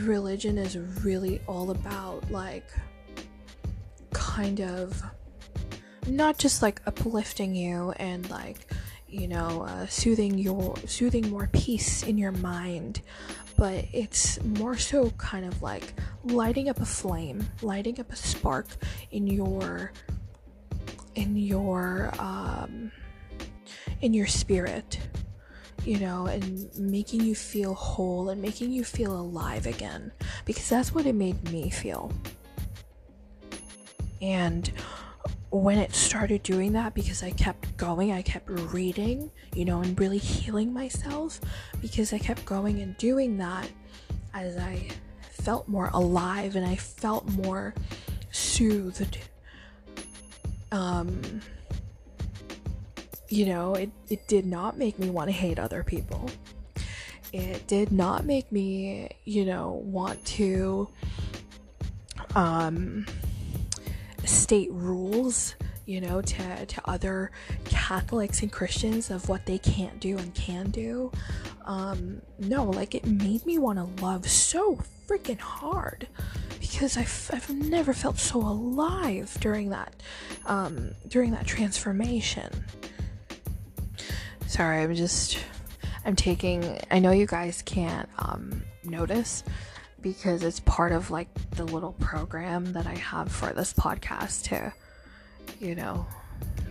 religion 0.03 0.57
is 0.57 0.77
really 1.03 1.41
all 1.47 1.71
about 1.71 2.29
like 2.29 2.65
kind 4.11 4.61
of 4.61 5.01
not 6.07 6.37
just 6.37 6.61
like 6.61 6.81
uplifting 6.85 7.55
you 7.55 7.91
and 7.97 8.29
like 8.29 8.67
you 9.07 9.27
know 9.27 9.63
uh, 9.63 9.85
soothing 9.87 10.37
your 10.37 10.75
soothing 10.85 11.29
more 11.29 11.49
peace 11.53 12.03
in 12.03 12.17
your 12.17 12.31
mind 12.31 13.01
but 13.59 13.85
it's 13.93 14.41
more 14.43 14.77
so 14.77 15.11
kind 15.11 15.45
of 15.45 15.61
like 15.61 15.93
lighting 16.23 16.69
up 16.69 16.79
a 16.79 16.85
flame 16.85 17.45
lighting 17.61 17.99
up 17.99 18.11
a 18.11 18.15
spark 18.15 18.65
in 19.11 19.27
your 19.27 19.91
in 21.15 21.35
your 21.35 22.11
um 22.19 22.91
in 24.01 24.13
your 24.13 24.27
spirit 24.27 24.97
you 25.85 25.99
know, 25.99 26.27
and 26.27 26.69
making 26.77 27.21
you 27.21 27.35
feel 27.35 27.73
whole 27.73 28.29
and 28.29 28.41
making 28.41 28.71
you 28.71 28.83
feel 28.83 29.19
alive 29.19 29.65
again 29.65 30.11
because 30.45 30.67
that's 30.69 30.93
what 30.93 31.05
it 31.05 31.15
made 31.15 31.51
me 31.51 31.69
feel. 31.69 32.11
And 34.21 34.71
when 35.51 35.79
it 35.79 35.93
started 35.95 36.43
doing 36.43 36.73
that, 36.73 36.93
because 36.93 37.23
I 37.23 37.31
kept 37.31 37.75
going, 37.77 38.11
I 38.11 38.21
kept 38.21 38.49
reading, 38.49 39.31
you 39.55 39.65
know, 39.65 39.81
and 39.81 39.99
really 39.99 40.19
healing 40.19 40.71
myself 40.71 41.39
because 41.81 42.13
I 42.13 42.19
kept 42.19 42.45
going 42.45 42.81
and 42.81 42.95
doing 42.97 43.37
that 43.37 43.67
as 44.33 44.57
I 44.57 44.87
felt 45.31 45.67
more 45.67 45.89
alive 45.93 46.55
and 46.55 46.65
I 46.65 46.75
felt 46.75 47.27
more 47.29 47.73
soothed. 48.31 49.17
Um, 50.71 51.41
you 53.27 53.47
know, 53.47 53.73
it, 53.73 53.89
it 54.09 54.27
did 54.27 54.45
not 54.45 54.77
make 54.77 54.99
me 54.99 55.09
want 55.09 55.29
to 55.29 55.33
hate 55.33 55.57
other 55.57 55.83
people. 55.83 56.29
It 57.31 57.67
did 57.67 57.91
not 57.91 58.25
make 58.25 58.51
me, 58.51 59.09
you 59.25 59.45
know, 59.45 59.81
want 59.83 60.23
to 60.25 60.89
um, 62.35 63.05
state 64.49 64.71
rules, 64.71 65.53
you 65.85 66.01
know, 66.01 66.23
to, 66.23 66.65
to 66.65 66.81
other 66.89 67.29
Catholics 67.65 68.41
and 68.41 68.51
Christians 68.51 69.11
of 69.11 69.29
what 69.29 69.45
they 69.45 69.59
can't 69.59 69.99
do 69.99 70.17
and 70.17 70.33
can 70.33 70.71
do. 70.71 71.11
Um, 71.65 72.23
no, 72.39 72.63
like 72.63 72.95
it 72.95 73.05
made 73.05 73.45
me 73.45 73.59
want 73.59 73.77
to 73.77 74.03
love 74.03 74.27
so 74.27 74.79
freaking 75.07 75.37
hard 75.37 76.07
because 76.59 76.97
I've, 76.97 77.29
I've 77.31 77.47
never 77.51 77.93
felt 77.93 78.17
so 78.17 78.39
alive 78.39 79.37
during 79.39 79.69
that 79.69 79.93
um, 80.47 80.95
during 81.07 81.29
that 81.31 81.45
transformation 81.45 82.49
sorry 84.47 84.81
i'm 84.81 84.95
just 84.95 85.37
i'm 86.05 86.15
taking 86.15 86.79
i 86.89 86.97
know 86.97 87.11
you 87.11 87.27
guys 87.27 87.61
can't 87.61 88.09
um, 88.17 88.63
notice 88.83 89.43
because 90.01 90.43
it's 90.43 90.59
part 90.61 90.91
of 90.91 91.11
like 91.11 91.27
the 91.51 91.63
little 91.63 91.93
program 91.93 92.73
that 92.73 92.87
i 92.87 92.95
have 92.95 93.31
for 93.31 93.51
this 93.53 93.73
podcast 93.73 94.43
to 94.43 94.73
you 95.59 95.75
know 95.75 96.05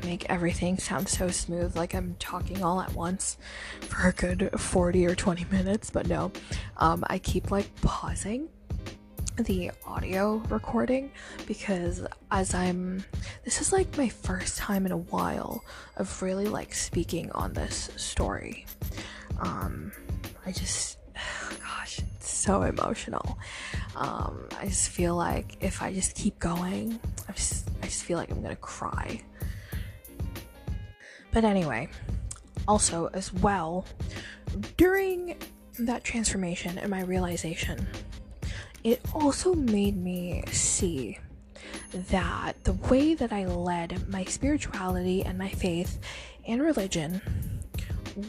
make 0.04 0.28
everything 0.30 0.78
sound 0.78 1.08
so 1.08 1.28
smooth 1.28 1.76
like 1.76 1.94
i'm 1.94 2.14
talking 2.18 2.62
all 2.62 2.80
at 2.80 2.92
once 2.94 3.36
for 3.80 4.08
a 4.08 4.12
good 4.12 4.50
40 4.58 5.06
or 5.06 5.14
20 5.14 5.44
minutes 5.50 5.90
but 5.90 6.06
no 6.06 6.30
um, 6.76 7.04
i 7.08 7.18
keep 7.18 7.50
like 7.50 7.74
pausing 7.82 8.48
the 9.44 9.70
audio 9.86 10.36
recording 10.48 11.10
because 11.46 12.04
as 12.30 12.54
I'm 12.54 13.04
this 13.44 13.60
is 13.60 13.72
like 13.72 13.96
my 13.96 14.08
first 14.08 14.58
time 14.58 14.84
in 14.84 14.92
a 14.92 14.96
while 14.96 15.64
of 15.96 16.22
really 16.22 16.46
like 16.46 16.74
speaking 16.74 17.30
on 17.32 17.52
this 17.52 17.90
story. 17.96 18.66
Um 19.40 19.92
I 20.44 20.50
just 20.52 20.97
gosh, 21.60 22.00
it's 22.00 22.30
so 22.30 22.62
emotional. 22.62 23.38
Um 23.96 24.48
I 24.60 24.66
just 24.66 24.90
feel 24.90 25.16
like 25.16 25.56
if 25.60 25.82
I 25.82 25.92
just 25.92 26.14
keep 26.14 26.38
going, 26.38 26.98
I 27.28 27.32
just 27.32 27.68
I 27.82 27.86
just 27.86 28.04
feel 28.04 28.18
like 28.18 28.30
I'm 28.30 28.42
to 28.42 28.56
cry. 28.56 29.22
But 31.32 31.44
anyway, 31.44 31.88
also 32.66 33.10
as 33.14 33.32
well 33.32 33.86
during 34.76 35.36
that 35.78 36.02
transformation 36.04 36.78
and 36.78 36.90
my 36.90 37.02
realization 37.02 37.86
it 38.84 39.00
also 39.12 39.54
made 39.54 39.96
me 39.96 40.42
see 40.50 41.18
that 41.92 42.52
the 42.64 42.72
way 42.72 43.14
that 43.14 43.32
I 43.32 43.46
led 43.46 44.08
my 44.08 44.24
spirituality 44.24 45.24
and 45.24 45.36
my 45.38 45.48
faith 45.48 45.98
and 46.46 46.62
religion 46.62 47.20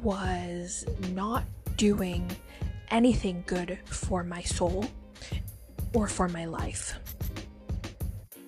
was 0.01 0.85
not 1.13 1.43
doing 1.77 2.29
anything 2.91 3.43
good 3.47 3.79
for 3.85 4.23
my 4.23 4.41
soul 4.41 4.85
or 5.93 6.07
for 6.07 6.27
my 6.27 6.45
life. 6.45 6.99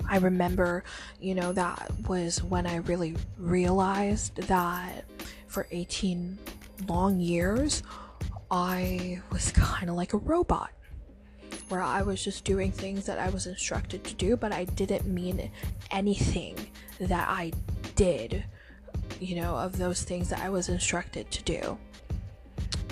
I 0.10 0.18
remember, 0.18 0.84
you 1.20 1.36
know, 1.36 1.54
that 1.54 1.90
was 2.08 2.44
when 2.44 2.68
I 2.68 2.78
really 2.78 3.16
realized 3.38 4.36
that 4.48 5.06
for 5.48 5.68
18 5.72 6.38
long 6.88 7.20
years, 7.20 7.84
I 8.50 9.22
was 9.32 9.52
kind 9.56 9.90
of 9.90 9.96
like 9.96 10.14
a 10.14 10.18
robot 10.18 10.72
where 11.70 11.82
I 11.82 12.02
was 12.02 12.22
just 12.22 12.44
doing 12.44 12.72
things 12.72 13.06
that 13.06 13.18
I 13.18 13.30
was 13.30 13.48
instructed 13.48 14.04
to 14.04 14.14
do, 14.16 14.36
but 14.36 14.52
I 14.52 14.66
didn't 14.66 15.08
mean 15.08 15.50
anything 15.90 16.58
that 17.00 17.30
I 17.30 17.54
did, 17.96 18.44
you 19.22 19.38
know, 19.38 19.56
of 19.56 19.78
those 19.78 20.04
things 20.04 20.30
that 20.30 20.40
I 20.40 20.50
was 20.50 20.68
instructed 20.68 21.32
to 21.32 21.44
do. 21.44 21.78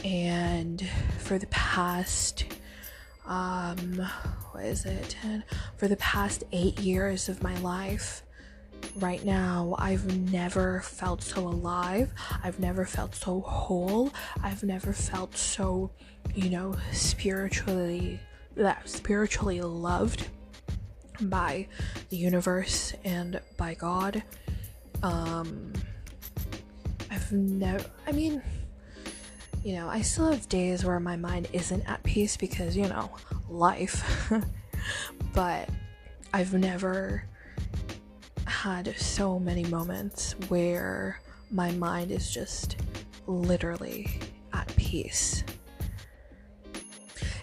And 0.03 0.87
for 1.19 1.37
the 1.37 1.47
past, 1.47 2.45
um, 3.25 4.07
what 4.51 4.65
is 4.65 4.85
it? 4.85 5.15
10, 5.21 5.43
for 5.77 5.87
the 5.87 5.97
past 5.97 6.43
eight 6.51 6.79
years 6.79 7.29
of 7.29 7.43
my 7.43 7.57
life, 7.59 8.23
right 8.95 9.23
now, 9.23 9.75
I've 9.77 10.05
never 10.31 10.81
felt 10.81 11.21
so 11.21 11.47
alive. 11.47 12.11
I've 12.43 12.59
never 12.59 12.85
felt 12.85 13.15
so 13.15 13.41
whole. 13.41 14.11
I've 14.41 14.63
never 14.63 14.93
felt 14.93 15.35
so, 15.35 15.91
you 16.33 16.49
know, 16.49 16.75
spiritually 16.91 18.19
that 18.55 18.89
spiritually 18.89 19.61
loved 19.61 20.27
by 21.21 21.67
the 22.09 22.17
universe 22.17 22.93
and 23.03 23.39
by 23.57 23.73
God. 23.73 24.23
Um, 25.03 25.73
I've 27.09 27.31
never, 27.31 27.85
I 28.05 28.11
mean, 28.11 28.41
you 29.63 29.73
know, 29.75 29.89
I 29.89 30.01
still 30.01 30.31
have 30.31 30.47
days 30.49 30.85
where 30.85 30.99
my 30.99 31.15
mind 31.15 31.47
isn't 31.53 31.87
at 31.89 32.01
peace 32.03 32.37
because, 32.37 32.75
you 32.75 32.87
know, 32.87 33.11
life. 33.49 34.31
but 35.33 35.69
I've 36.33 36.53
never 36.53 37.23
had 38.45 38.95
so 38.97 39.39
many 39.39 39.63
moments 39.65 40.35
where 40.47 41.19
my 41.51 41.71
mind 41.71 42.11
is 42.11 42.31
just 42.31 42.77
literally 43.27 44.19
at 44.53 44.67
peace. 44.75 45.43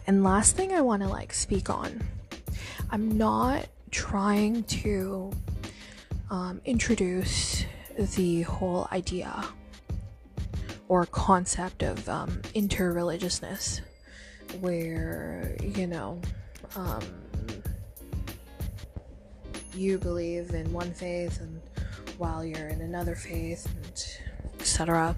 And 0.06 0.22
last 0.22 0.56
thing 0.56 0.72
I 0.72 0.80
want 0.80 1.02
to 1.02 1.08
like 1.08 1.32
speak 1.32 1.68
on 1.68 2.02
I'm 2.90 3.18
not 3.18 3.66
trying 3.90 4.62
to 4.64 5.32
um, 6.30 6.60
introduce 6.64 7.64
the 7.98 8.42
whole 8.42 8.86
idea 8.92 9.44
or 10.88 11.06
concept 11.06 11.82
of 11.82 12.08
um, 12.08 12.40
interreligiousness, 12.54 13.80
where, 14.60 15.56
you 15.62 15.86
know, 15.86 16.20
um, 16.76 17.02
you 19.76 19.98
believe 19.98 20.50
in 20.50 20.72
one 20.72 20.92
faith 20.92 21.40
and 21.40 21.60
while 22.18 22.44
you're 22.44 22.68
in 22.68 22.80
another 22.80 23.14
faith 23.14 23.66
and 23.66 24.60
etc 24.60 25.14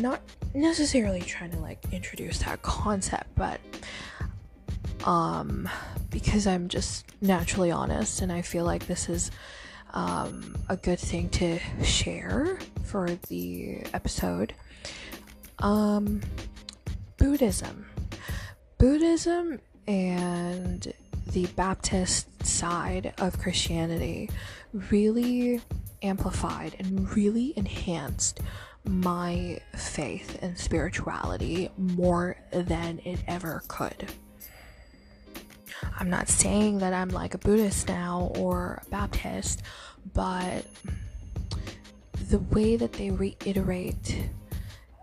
not 0.00 0.20
necessarily 0.54 1.20
trying 1.20 1.50
to 1.50 1.58
like 1.58 1.78
introduce 1.92 2.38
that 2.38 2.62
concept 2.62 3.26
but 3.36 3.60
um 5.04 5.68
because 6.10 6.46
i'm 6.46 6.68
just 6.68 7.04
naturally 7.20 7.70
honest 7.70 8.22
and 8.22 8.32
i 8.32 8.40
feel 8.40 8.64
like 8.64 8.86
this 8.86 9.08
is 9.08 9.30
um, 9.92 10.56
a 10.68 10.76
good 10.76 10.98
thing 10.98 11.28
to 11.28 11.60
share 11.84 12.58
for 12.82 13.08
the 13.28 13.78
episode 13.92 14.52
um 15.60 16.20
buddhism 17.16 17.86
buddhism 18.78 19.60
and 19.86 20.92
the 21.32 21.46
Baptist 21.56 22.44
side 22.44 23.14
of 23.18 23.38
Christianity 23.38 24.30
really 24.72 25.60
amplified 26.02 26.76
and 26.78 27.10
really 27.16 27.54
enhanced 27.56 28.40
my 28.84 29.60
faith 29.74 30.38
and 30.42 30.58
spirituality 30.58 31.70
more 31.76 32.36
than 32.52 33.00
it 33.04 33.20
ever 33.26 33.62
could. 33.68 34.12
I'm 35.98 36.10
not 36.10 36.28
saying 36.28 36.78
that 36.78 36.92
I'm 36.92 37.08
like 37.08 37.34
a 37.34 37.38
Buddhist 37.38 37.88
now 37.88 38.32
or 38.36 38.82
a 38.86 38.90
Baptist, 38.90 39.62
but 40.12 40.66
the 42.28 42.38
way 42.38 42.76
that 42.76 42.92
they 42.92 43.10
reiterate 43.10 44.28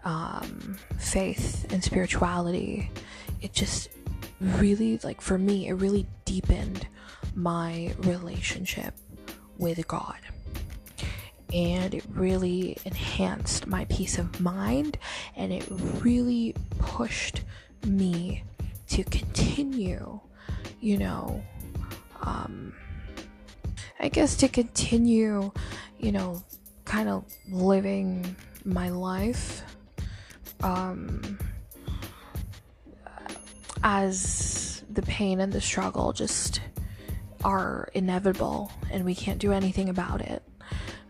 um, 0.04 0.78
faith 0.98 1.72
and 1.72 1.84
spirituality, 1.84 2.90
it 3.42 3.54
just 3.54 3.90
really 4.40 5.00
like 5.04 5.22
for 5.22 5.38
me 5.38 5.68
it 5.68 5.74
really 5.74 6.08
deepened 6.26 6.88
my 7.36 7.94
relationship 8.00 8.94
with 9.58 9.88
God. 9.88 10.18
And 11.54 11.94
it 11.94 12.04
really 12.14 12.78
enhanced 12.86 13.68
my 13.68 13.86
peace 13.86 14.18
of 14.18 14.40
mind 14.40 14.98
and 15.36 15.52
it 15.52 15.66
really 16.02 16.56
pushed 16.80 17.42
me 17.86 18.44
to 18.88 19.04
continue 19.06 20.20
you 20.82 20.98
know 20.98 21.42
um 22.24 22.74
i 24.00 24.10
guess 24.10 24.36
to 24.36 24.50
continue 24.50 25.52
you 25.98 26.12
know 26.12 26.44
kind 26.84 27.08
of 27.08 27.24
living 27.50 28.36
my 28.66 28.90
life 28.90 29.64
um 30.64 31.38
as 33.84 34.84
the 34.92 35.02
pain 35.04 35.40
and 35.40 35.52
the 35.52 35.62
struggle 35.62 36.14
just 36.14 36.62
are 37.44 37.90
inevitable 37.94 38.72
and 38.92 39.04
we 39.04 39.16
can't 39.16 39.40
do 39.40 39.52
anything 39.52 39.90
about 39.90 40.22
it. 40.22 40.44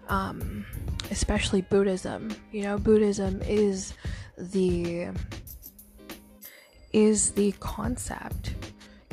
Um, 0.08 0.66
especially 1.10 1.62
Buddhism. 1.62 2.34
You 2.52 2.64
know, 2.64 2.78
Buddhism 2.78 3.42
is 3.44 3.94
the 4.38 5.08
is 6.94 7.32
the 7.32 7.54
concept, 7.60 8.54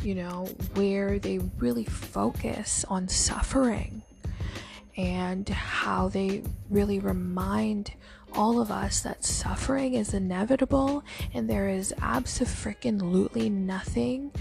you 0.03 0.15
know, 0.15 0.47
where 0.75 1.19
they 1.19 1.39
really 1.59 1.85
focus 1.85 2.85
on 2.89 3.09
suffering 3.09 4.03
and 4.97 5.49
how 5.49 6.09
they 6.09 6.43
really 6.71 6.99
remind 6.99 7.93
all 8.35 8.61
of 8.61 8.71
us 8.71 9.01
that 9.01 9.25
suffering 9.25 9.95
is 9.95 10.15
inevitable 10.15 11.05
and 11.35 11.49
there 11.49 11.69
is 11.69 11.95
absolutely 12.01 13.51
nothing 13.51 14.33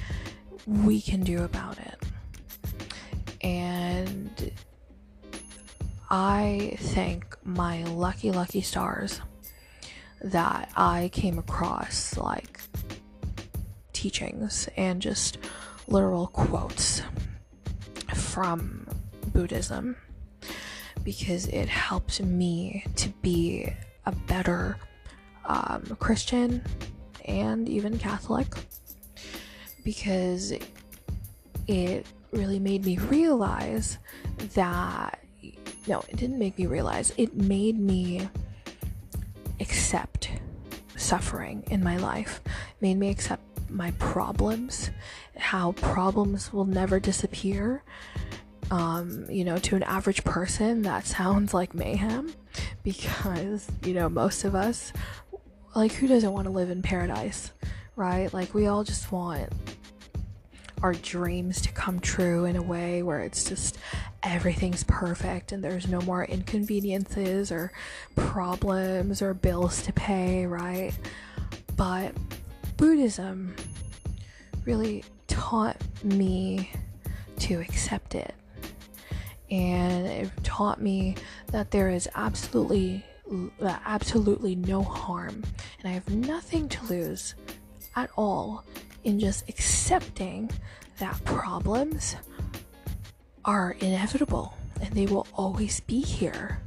we 0.66 1.02
can 1.02 1.24
do 1.24 1.44
about 1.44 1.78
it. 1.80 2.04
And 3.42 4.52
I 6.10 6.76
thank 6.80 7.36
my 7.44 7.84
lucky, 7.84 8.32
lucky 8.32 8.62
stars 8.62 9.22
that 10.22 10.72
I 10.76 11.10
came 11.14 11.38
across 11.38 12.18
like 12.18 12.62
teachings 13.94 14.68
and 14.78 15.02
just 15.02 15.38
literal 15.88 16.28
quotes 16.28 17.02
from 18.14 18.88
Buddhism 19.34 19.96
because 21.08 21.48
it 21.48 21.70
helped 21.70 22.22
me 22.22 22.84
to 22.98 23.08
be 23.22 23.66
a 24.06 24.12
better 24.28 24.78
um, 25.46 25.82
Christian 26.02 26.62
and 27.24 27.70
even 27.70 27.98
Catholic 27.98 28.46
because 29.86 30.52
it 31.66 32.06
really 32.34 32.60
made 32.60 32.84
me 32.84 32.98
realize 32.98 34.00
that 34.54 35.24
no, 35.88 36.04
it 36.10 36.18
didn't 36.18 36.40
make 36.40 36.60
me 36.60 36.66
realize, 36.66 37.14
it 37.16 37.34
made 37.38 37.80
me 37.80 38.28
accept 39.62 40.30
suffering 40.98 41.64
in 41.72 41.82
my 41.82 41.96
life, 41.96 42.42
it 42.46 42.82
made 42.82 42.98
me 42.98 43.10
accept 43.10 43.44
my 43.70 43.92
problems, 43.92 44.90
how 45.38 45.72
problems 45.72 46.52
will 46.52 46.66
never 46.66 47.00
disappear, 47.00 47.82
um, 48.72 49.26
you 49.30 49.46
know, 49.46 49.58
to 49.58 49.76
an 49.76 49.84
average 49.84 50.24
person, 50.24 50.82
that 50.84 51.06
sounds 51.06 51.54
like 51.54 51.74
mayhem 51.74 52.34
because, 52.84 53.68
you 53.84 53.94
know, 53.94 54.10
most 54.10 54.44
of 54.44 54.56
us, 54.56 54.92
like, 55.76 55.94
who 55.94 56.08
doesn't 56.08 56.34
want 56.34 56.46
to 56.46 56.52
live 56.52 56.70
in 56.70 56.82
paradise, 56.82 57.52
right? 57.96 58.34
Like, 58.34 58.54
we 58.54 58.68
all 58.68 58.84
just 58.84 59.12
want 59.12 59.52
our 60.84 60.94
dreams 60.94 61.62
to 61.62 61.72
come 61.72 62.00
true 62.00 62.46
in 62.46 62.56
a 62.56 62.62
way 62.62 63.02
where 63.02 63.22
it's 63.22 63.46
just 63.46 63.78
everything's 64.22 64.84
perfect 64.84 65.52
and 65.52 65.64
there's 65.64 65.88
no 65.88 66.00
more 66.02 66.24
inconveniences 66.26 67.52
or 67.52 67.72
problems 68.16 69.22
or 69.22 69.34
bills 69.34 69.82
to 69.84 69.94
pay, 69.94 70.46
right? 70.46 70.92
But 71.76 72.14
Buddhism 72.76 73.56
really 74.66 75.04
taught 75.28 75.78
me 76.04 76.72
to 77.40 77.60
accept 77.60 78.14
it 78.14 78.34
and 79.50 80.08
it 80.08 80.32
taught 80.44 80.82
me 80.82 81.16
that 81.48 81.72
there 81.72 81.90
is 81.90 82.10
absolutely 82.16 83.04
absolutely 83.86 84.56
no 84.56 84.82
harm 84.82 85.44
and 85.80 85.90
I 85.90 85.92
have 85.92 86.10
nothing 86.10 86.70
to 86.70 86.86
lose 86.86 87.36
at 87.96 88.10
all 88.16 88.64
in 89.04 89.20
just 89.20 89.48
accepting 89.50 90.50
that 91.00 91.22
problems 91.26 92.16
are 93.44 93.76
inevitable 93.80 94.54
and 94.82 94.94
they 94.94 95.06
will 95.06 95.28
always 95.34 95.80
be 95.82 96.02
here. 96.02 96.60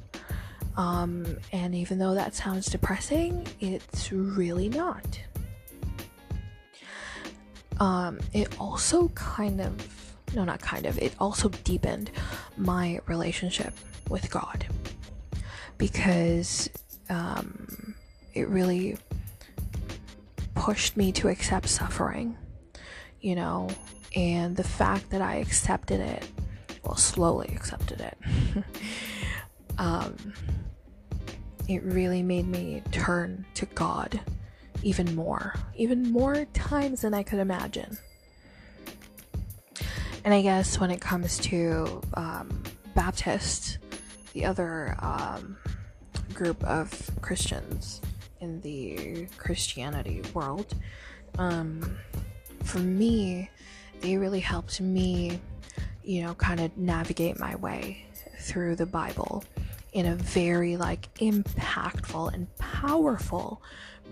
Um, 0.77 1.39
and 1.53 1.75
even 1.75 1.99
though 1.99 2.15
that 2.15 2.35
sounds 2.35 2.67
depressing, 2.67 3.47
it's 3.61 4.13
really 4.13 4.69
not. 4.69 5.21
Um, 7.79 8.19
it 8.33 8.59
also 8.59 9.09
kind 9.09 9.61
of 9.61 10.10
no, 10.35 10.45
not 10.45 10.61
kind 10.61 10.87
of, 10.87 10.99
it 10.99 11.15
also 11.19 11.49
deepened 11.49 12.11
my 12.57 13.01
relationship 13.07 13.75
with 14.09 14.31
God 14.31 14.67
because 15.79 16.69
um, 17.09 17.95
it 18.35 18.49
really 18.49 18.97
pushed 20.55 20.97
me 20.97 21.11
to 21.13 21.29
accept 21.29 21.69
suffering, 21.69 22.37
you 23.21 23.35
know, 23.35 23.69
and 24.15 24.57
the 24.57 24.65
fact 24.65 25.11
that 25.11 25.23
I 25.23 25.37
accepted 25.37 26.01
it, 26.01 26.29
well, 26.85 26.97
slowly 26.97 27.49
accepted 27.55 28.01
it, 28.01 28.19
um, 29.79 30.17
it 31.69 31.83
really 31.83 32.23
made 32.23 32.47
me 32.47 32.83
turn 32.91 33.47
to 33.55 33.67
God 33.67 34.21
even 34.83 35.15
more, 35.15 35.55
even 35.77 36.11
more 36.11 36.45
times 36.53 37.03
than 37.03 37.15
I 37.15 37.23
could 37.23 37.39
imagine. 37.39 37.97
And 40.25 40.35
I 40.35 40.43
guess 40.43 40.79
when 40.79 40.91
it 40.91 41.01
comes 41.01 41.39
to 41.39 42.03
um, 42.15 42.63
Baptist, 42.95 43.79
the 44.33 44.45
other 44.45 44.97
um, 45.01 45.57
group 46.35 46.63
of 46.65 47.11
Christians 47.21 48.01
in 48.41 48.61
the 48.61 49.27
Christianity 49.39 50.23
world, 50.35 50.75
um, 51.39 51.99
for 52.65 52.79
me, 52.79 53.51
they 54.01 54.17
really 54.17 54.41
helped 54.41 54.81
me, 54.81 55.41
you 56.05 56.23
know, 56.23 56.35
kind 56.35 56.61
of 56.61 56.77
navigate 56.77 57.39
my 57.39 57.57
way 57.57 58.05
through 58.39 58.77
the 58.77 58.87
Bible 58.87 59.45
in 59.93 60.07
a 60.07 60.17
very 60.17 60.77
like 60.77 61.13
impactful 61.15 62.33
and 62.33 62.47
powerful 62.59 63.63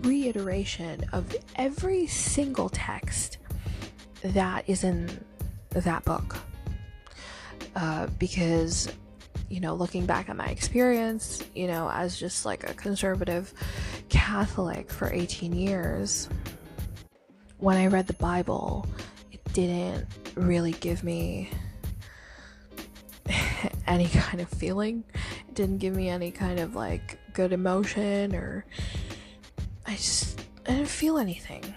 reiteration 0.01 1.05
of 1.13 1.35
every 1.55 2.07
single 2.07 2.69
text 2.69 3.37
that 4.21 4.63
is 4.67 4.83
in 4.83 5.23
that 5.71 6.03
book. 6.05 6.37
Uh, 7.75 8.07
because, 8.17 8.91
you 9.49 9.59
know, 9.59 9.73
looking 9.73 10.05
back 10.05 10.29
at 10.29 10.35
my 10.35 10.47
experience, 10.47 11.43
you 11.55 11.67
know, 11.67 11.89
as 11.91 12.19
just 12.19 12.45
like 12.45 12.69
a 12.69 12.73
conservative 12.73 13.53
Catholic 14.09 14.91
for 14.91 15.11
18 15.11 15.53
years, 15.53 16.29
when 17.59 17.77
I 17.77 17.87
read 17.87 18.07
the 18.07 18.13
Bible, 18.13 18.87
it 19.31 19.43
didn't 19.53 20.07
really 20.35 20.71
give 20.73 21.03
me 21.03 21.49
any 23.87 24.07
kind 24.07 24.41
of 24.41 24.49
feeling. 24.49 25.03
It 25.47 25.55
didn't 25.55 25.77
give 25.77 25.95
me 25.95 26.09
any 26.09 26.31
kind 26.31 26.59
of 26.59 26.75
like 26.75 27.19
good 27.33 27.53
emotion 27.53 28.35
or 28.35 28.65
I 29.85 29.95
just 29.95 30.41
I 30.67 30.71
didn't 30.71 30.87
feel 30.87 31.17
anything. 31.17 31.73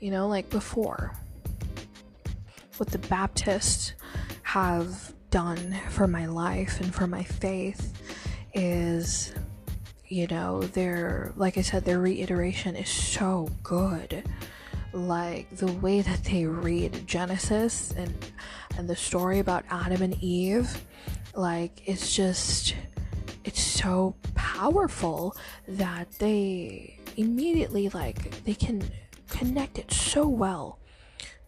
You 0.00 0.10
know, 0.10 0.28
like 0.28 0.48
before. 0.50 1.12
What 2.80 2.88
the 2.88 2.98
Baptists 2.98 3.92
have 4.42 5.12
done 5.30 5.76
for 5.90 6.06
my 6.06 6.24
life 6.24 6.80
and 6.80 6.94
for 6.94 7.06
my 7.06 7.22
faith 7.22 7.92
is 8.54 9.34
you 10.08 10.26
know, 10.28 10.62
their 10.62 11.34
like 11.36 11.58
I 11.58 11.60
said, 11.60 11.84
their 11.84 11.98
reiteration 11.98 12.76
is 12.76 12.88
so 12.88 13.50
good. 13.62 14.24
Like 14.94 15.54
the 15.54 15.70
way 15.74 16.00
that 16.00 16.24
they 16.24 16.46
read 16.46 17.06
Genesis 17.06 17.92
and 17.98 18.14
and 18.78 18.88
the 18.88 18.96
story 18.96 19.40
about 19.40 19.66
Adam 19.68 20.00
and 20.00 20.14
Eve, 20.22 20.82
like 21.34 21.82
it's 21.84 22.16
just 22.16 22.74
it's 23.44 23.62
so 23.62 24.14
powerful 24.34 25.36
that 25.68 26.10
they 26.12 26.98
immediately 27.18 27.90
like 27.90 28.42
they 28.44 28.54
can 28.54 28.82
connect 29.28 29.78
it 29.78 29.92
so 29.92 30.26
well 30.26 30.79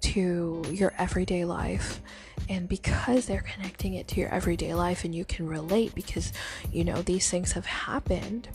to 0.03 0.63
your 0.71 0.93
everyday 0.99 1.45
life 1.45 2.01
and 2.49 2.69
because 2.69 3.27
they're 3.27 3.45
connecting 3.55 3.95
it 3.95 4.09
to 4.09 4.21
your 4.21 4.29
everyday 4.29 4.75
life 4.75 5.05
and 5.05 5.15
you 5.15 5.25
can 5.25 5.47
relate 5.47 5.95
because 5.95 6.33
you 6.71 6.85
know 6.85 7.03
these 7.03 7.31
things 7.31 7.53
have 7.53 7.67
happened 7.67 8.49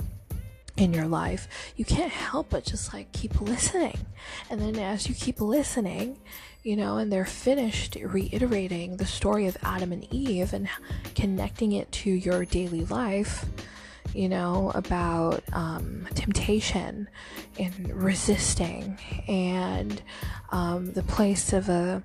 in 0.77 0.93
your 0.93 1.07
life, 1.07 1.47
you 1.75 1.83
can't 1.83 2.12
help 2.12 2.51
but 2.51 2.63
just 2.63 2.93
like 2.93 3.12
keep 3.12 3.41
listening. 3.41 3.97
And 4.49 4.62
then 4.62 4.77
as 4.77 5.10
you 5.10 5.15
keep 5.15 5.41
listening, 5.41 6.17
you 6.63 6.75
know, 6.75 6.97
and 6.97 7.12
they're 7.12 7.25
finished 7.25 7.97
reiterating 7.99 8.97
the 8.97 9.05
story 9.05 9.47
of 9.47 9.57
Adam 9.63 9.91
and 9.91 10.05
Eve 10.13 10.53
and 10.53 10.69
connecting 11.15 11.71
it 11.71 11.91
to 11.93 12.12
your 12.12 12.45
daily 12.45 12.86
life, 12.86 13.45
you 14.17 14.27
know, 14.27 14.71
about 14.73 15.43
um, 15.53 16.08
temptation 16.15 17.08
and 17.60 17.93
resisting 17.93 18.97
and 19.27 20.01
um, 20.49 20.91
the 20.93 21.03
place 21.03 21.53
of 21.53 21.69
a 21.69 22.01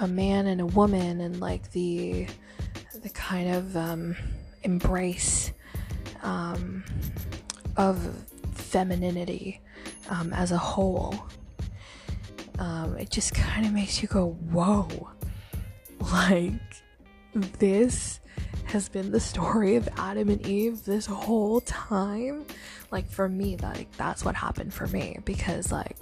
a 0.00 0.06
man 0.06 0.46
and 0.46 0.60
a 0.60 0.66
woman 0.66 1.22
and 1.22 1.40
like 1.40 1.72
the 1.72 2.26
the 3.02 3.08
kind 3.08 3.48
of 3.54 3.74
um, 3.78 4.14
embrace 4.62 5.52
um, 6.22 6.84
of 7.78 7.98
femininity 8.52 9.62
um, 10.10 10.34
as 10.34 10.52
a 10.52 10.58
whole. 10.58 11.14
Um, 12.58 12.98
it 12.98 13.08
just 13.08 13.34
kind 13.34 13.64
of 13.64 13.72
makes 13.72 14.02
you 14.02 14.08
go, 14.08 14.36
whoa. 14.52 15.10
Like, 16.00 16.52
this 17.34 18.20
has 18.68 18.88
been 18.88 19.10
the 19.10 19.20
story 19.20 19.76
of 19.76 19.88
Adam 19.96 20.28
and 20.28 20.46
Eve 20.46 20.84
this 20.84 21.06
whole 21.06 21.60
time. 21.62 22.46
Like, 22.90 23.08
for 23.10 23.28
me, 23.28 23.56
like, 23.56 23.90
that's 23.96 24.24
what 24.24 24.34
happened 24.34 24.72
for 24.72 24.86
me 24.86 25.18
because, 25.24 25.72
like, 25.72 25.96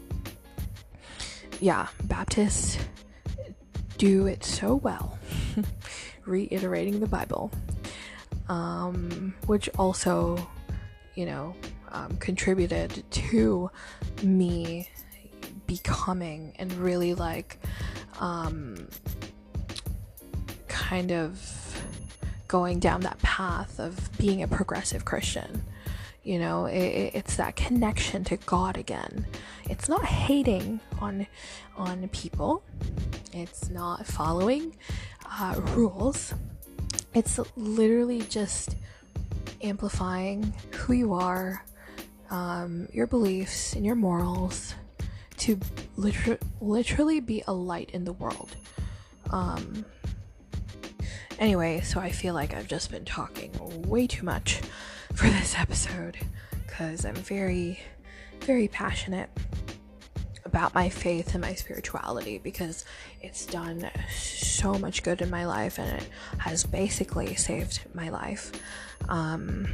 yeah, 1.60 1.88
Baptists 2.04 2.78
do 3.98 4.26
it 4.26 4.44
so 4.44 4.74
well, 4.76 5.18
reiterating 6.26 7.00
the 7.00 7.06
Bible, 7.06 7.50
um, 8.48 9.34
which 9.46 9.68
also 9.78 10.36
you 11.16 11.26
know, 11.26 11.56
um, 11.90 12.16
contributed 12.18 13.02
to 13.10 13.70
me 14.22 14.88
becoming 15.66 16.52
and 16.58 16.72
really 16.74 17.14
like 17.14 17.58
um, 18.20 18.86
kind 20.68 21.10
of 21.10 21.65
going 22.48 22.78
down 22.78 23.00
that 23.02 23.18
path 23.18 23.78
of 23.78 24.10
being 24.18 24.42
a 24.42 24.48
progressive 24.48 25.04
Christian. 25.04 25.62
You 26.22 26.40
know, 26.40 26.66
it, 26.66 27.12
it's 27.14 27.36
that 27.36 27.54
connection 27.54 28.24
to 28.24 28.36
God 28.36 28.76
again. 28.76 29.26
It's 29.70 29.88
not 29.88 30.04
hating 30.04 30.80
on 31.00 31.26
on 31.76 32.08
people. 32.08 32.62
It's 33.32 33.68
not 33.68 34.06
following 34.06 34.76
uh, 35.30 35.60
rules. 35.74 36.34
It's 37.14 37.38
literally 37.56 38.22
just 38.22 38.76
amplifying 39.62 40.52
who 40.72 40.92
you 40.92 41.14
are, 41.14 41.64
um, 42.30 42.88
your 42.92 43.06
beliefs, 43.06 43.74
and 43.74 43.84
your 43.86 43.94
morals 43.94 44.74
to 45.38 45.58
liter- 45.96 46.38
literally 46.60 47.20
be 47.20 47.42
a 47.46 47.52
light 47.52 47.90
in 47.92 48.04
the 48.04 48.12
world. 48.12 48.56
Um, 49.30 49.84
anyway, 51.38 51.80
so 51.80 52.00
I 52.00 52.10
feel 52.10 52.34
like 52.34 52.54
I've 52.54 52.68
just 52.68 52.90
been 52.90 53.04
talking 53.04 53.50
way 53.88 54.06
too 54.06 54.24
much 54.24 54.60
for 55.14 55.26
this 55.28 55.54
episode 55.58 56.16
because 56.66 57.04
I'm 57.04 57.14
very, 57.14 57.80
very 58.40 58.68
passionate 58.68 59.30
about 60.44 60.74
my 60.74 60.88
faith 60.88 61.34
and 61.34 61.42
my 61.42 61.54
spirituality 61.54 62.38
because 62.38 62.84
it's 63.20 63.46
done 63.46 63.90
so 64.16 64.74
much 64.74 65.02
good 65.02 65.20
in 65.20 65.28
my 65.28 65.44
life 65.44 65.78
and 65.78 66.00
it 66.00 66.08
has 66.38 66.64
basically 66.64 67.34
saved 67.34 67.80
my 67.94 68.08
life. 68.08 68.52
Um, 69.08 69.66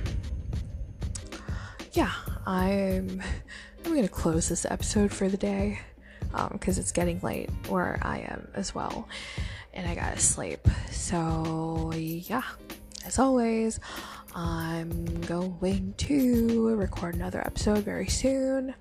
yeah, 1.92 2.12
I'm 2.46 3.22
I'm 3.84 3.94
gonna 3.94 4.08
close 4.08 4.48
this 4.48 4.64
episode 4.64 5.12
for 5.12 5.28
the 5.28 5.36
day 5.36 5.80
because 6.52 6.78
um, 6.78 6.80
it's 6.80 6.92
getting 6.92 7.20
late 7.20 7.50
where 7.68 7.98
I 8.02 8.20
am 8.20 8.48
as 8.54 8.74
well, 8.74 9.08
and 9.74 9.86
I 9.88 9.94
gotta 9.94 10.18
sleep. 10.18 10.66
So 10.90 11.92
yeah, 11.94 12.42
as 13.04 13.18
always, 13.18 13.80
I'm 14.34 15.20
going 15.22 15.94
to 15.98 16.74
record 16.76 17.14
another 17.14 17.40
episode 17.40 17.84
very 17.84 18.08
soon. 18.08 18.74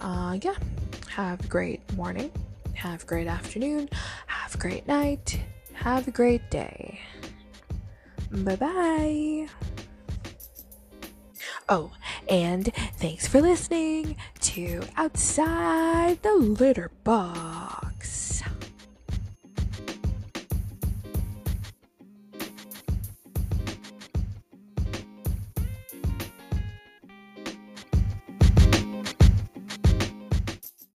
Uh, 0.00 0.38
yeah, 0.42 0.54
have 1.08 1.44
a 1.44 1.48
great 1.48 1.92
morning, 1.94 2.30
have 2.74 3.02
a 3.02 3.06
great 3.06 3.26
afternoon, 3.26 3.88
have 4.26 4.54
a 4.54 4.58
great 4.58 4.86
night, 4.86 5.40
have 5.74 6.08
a 6.08 6.10
great 6.10 6.50
day. 6.50 7.00
Bye 8.30 8.56
bye. 8.56 9.48
Oh, 11.68 11.90
and 12.28 12.72
thanks 12.96 13.26
for 13.26 13.40
listening 13.40 14.16
to 14.40 14.82
Outside 14.96 16.22
the 16.22 16.34
Litter 16.34 16.90
Box. 17.02 18.42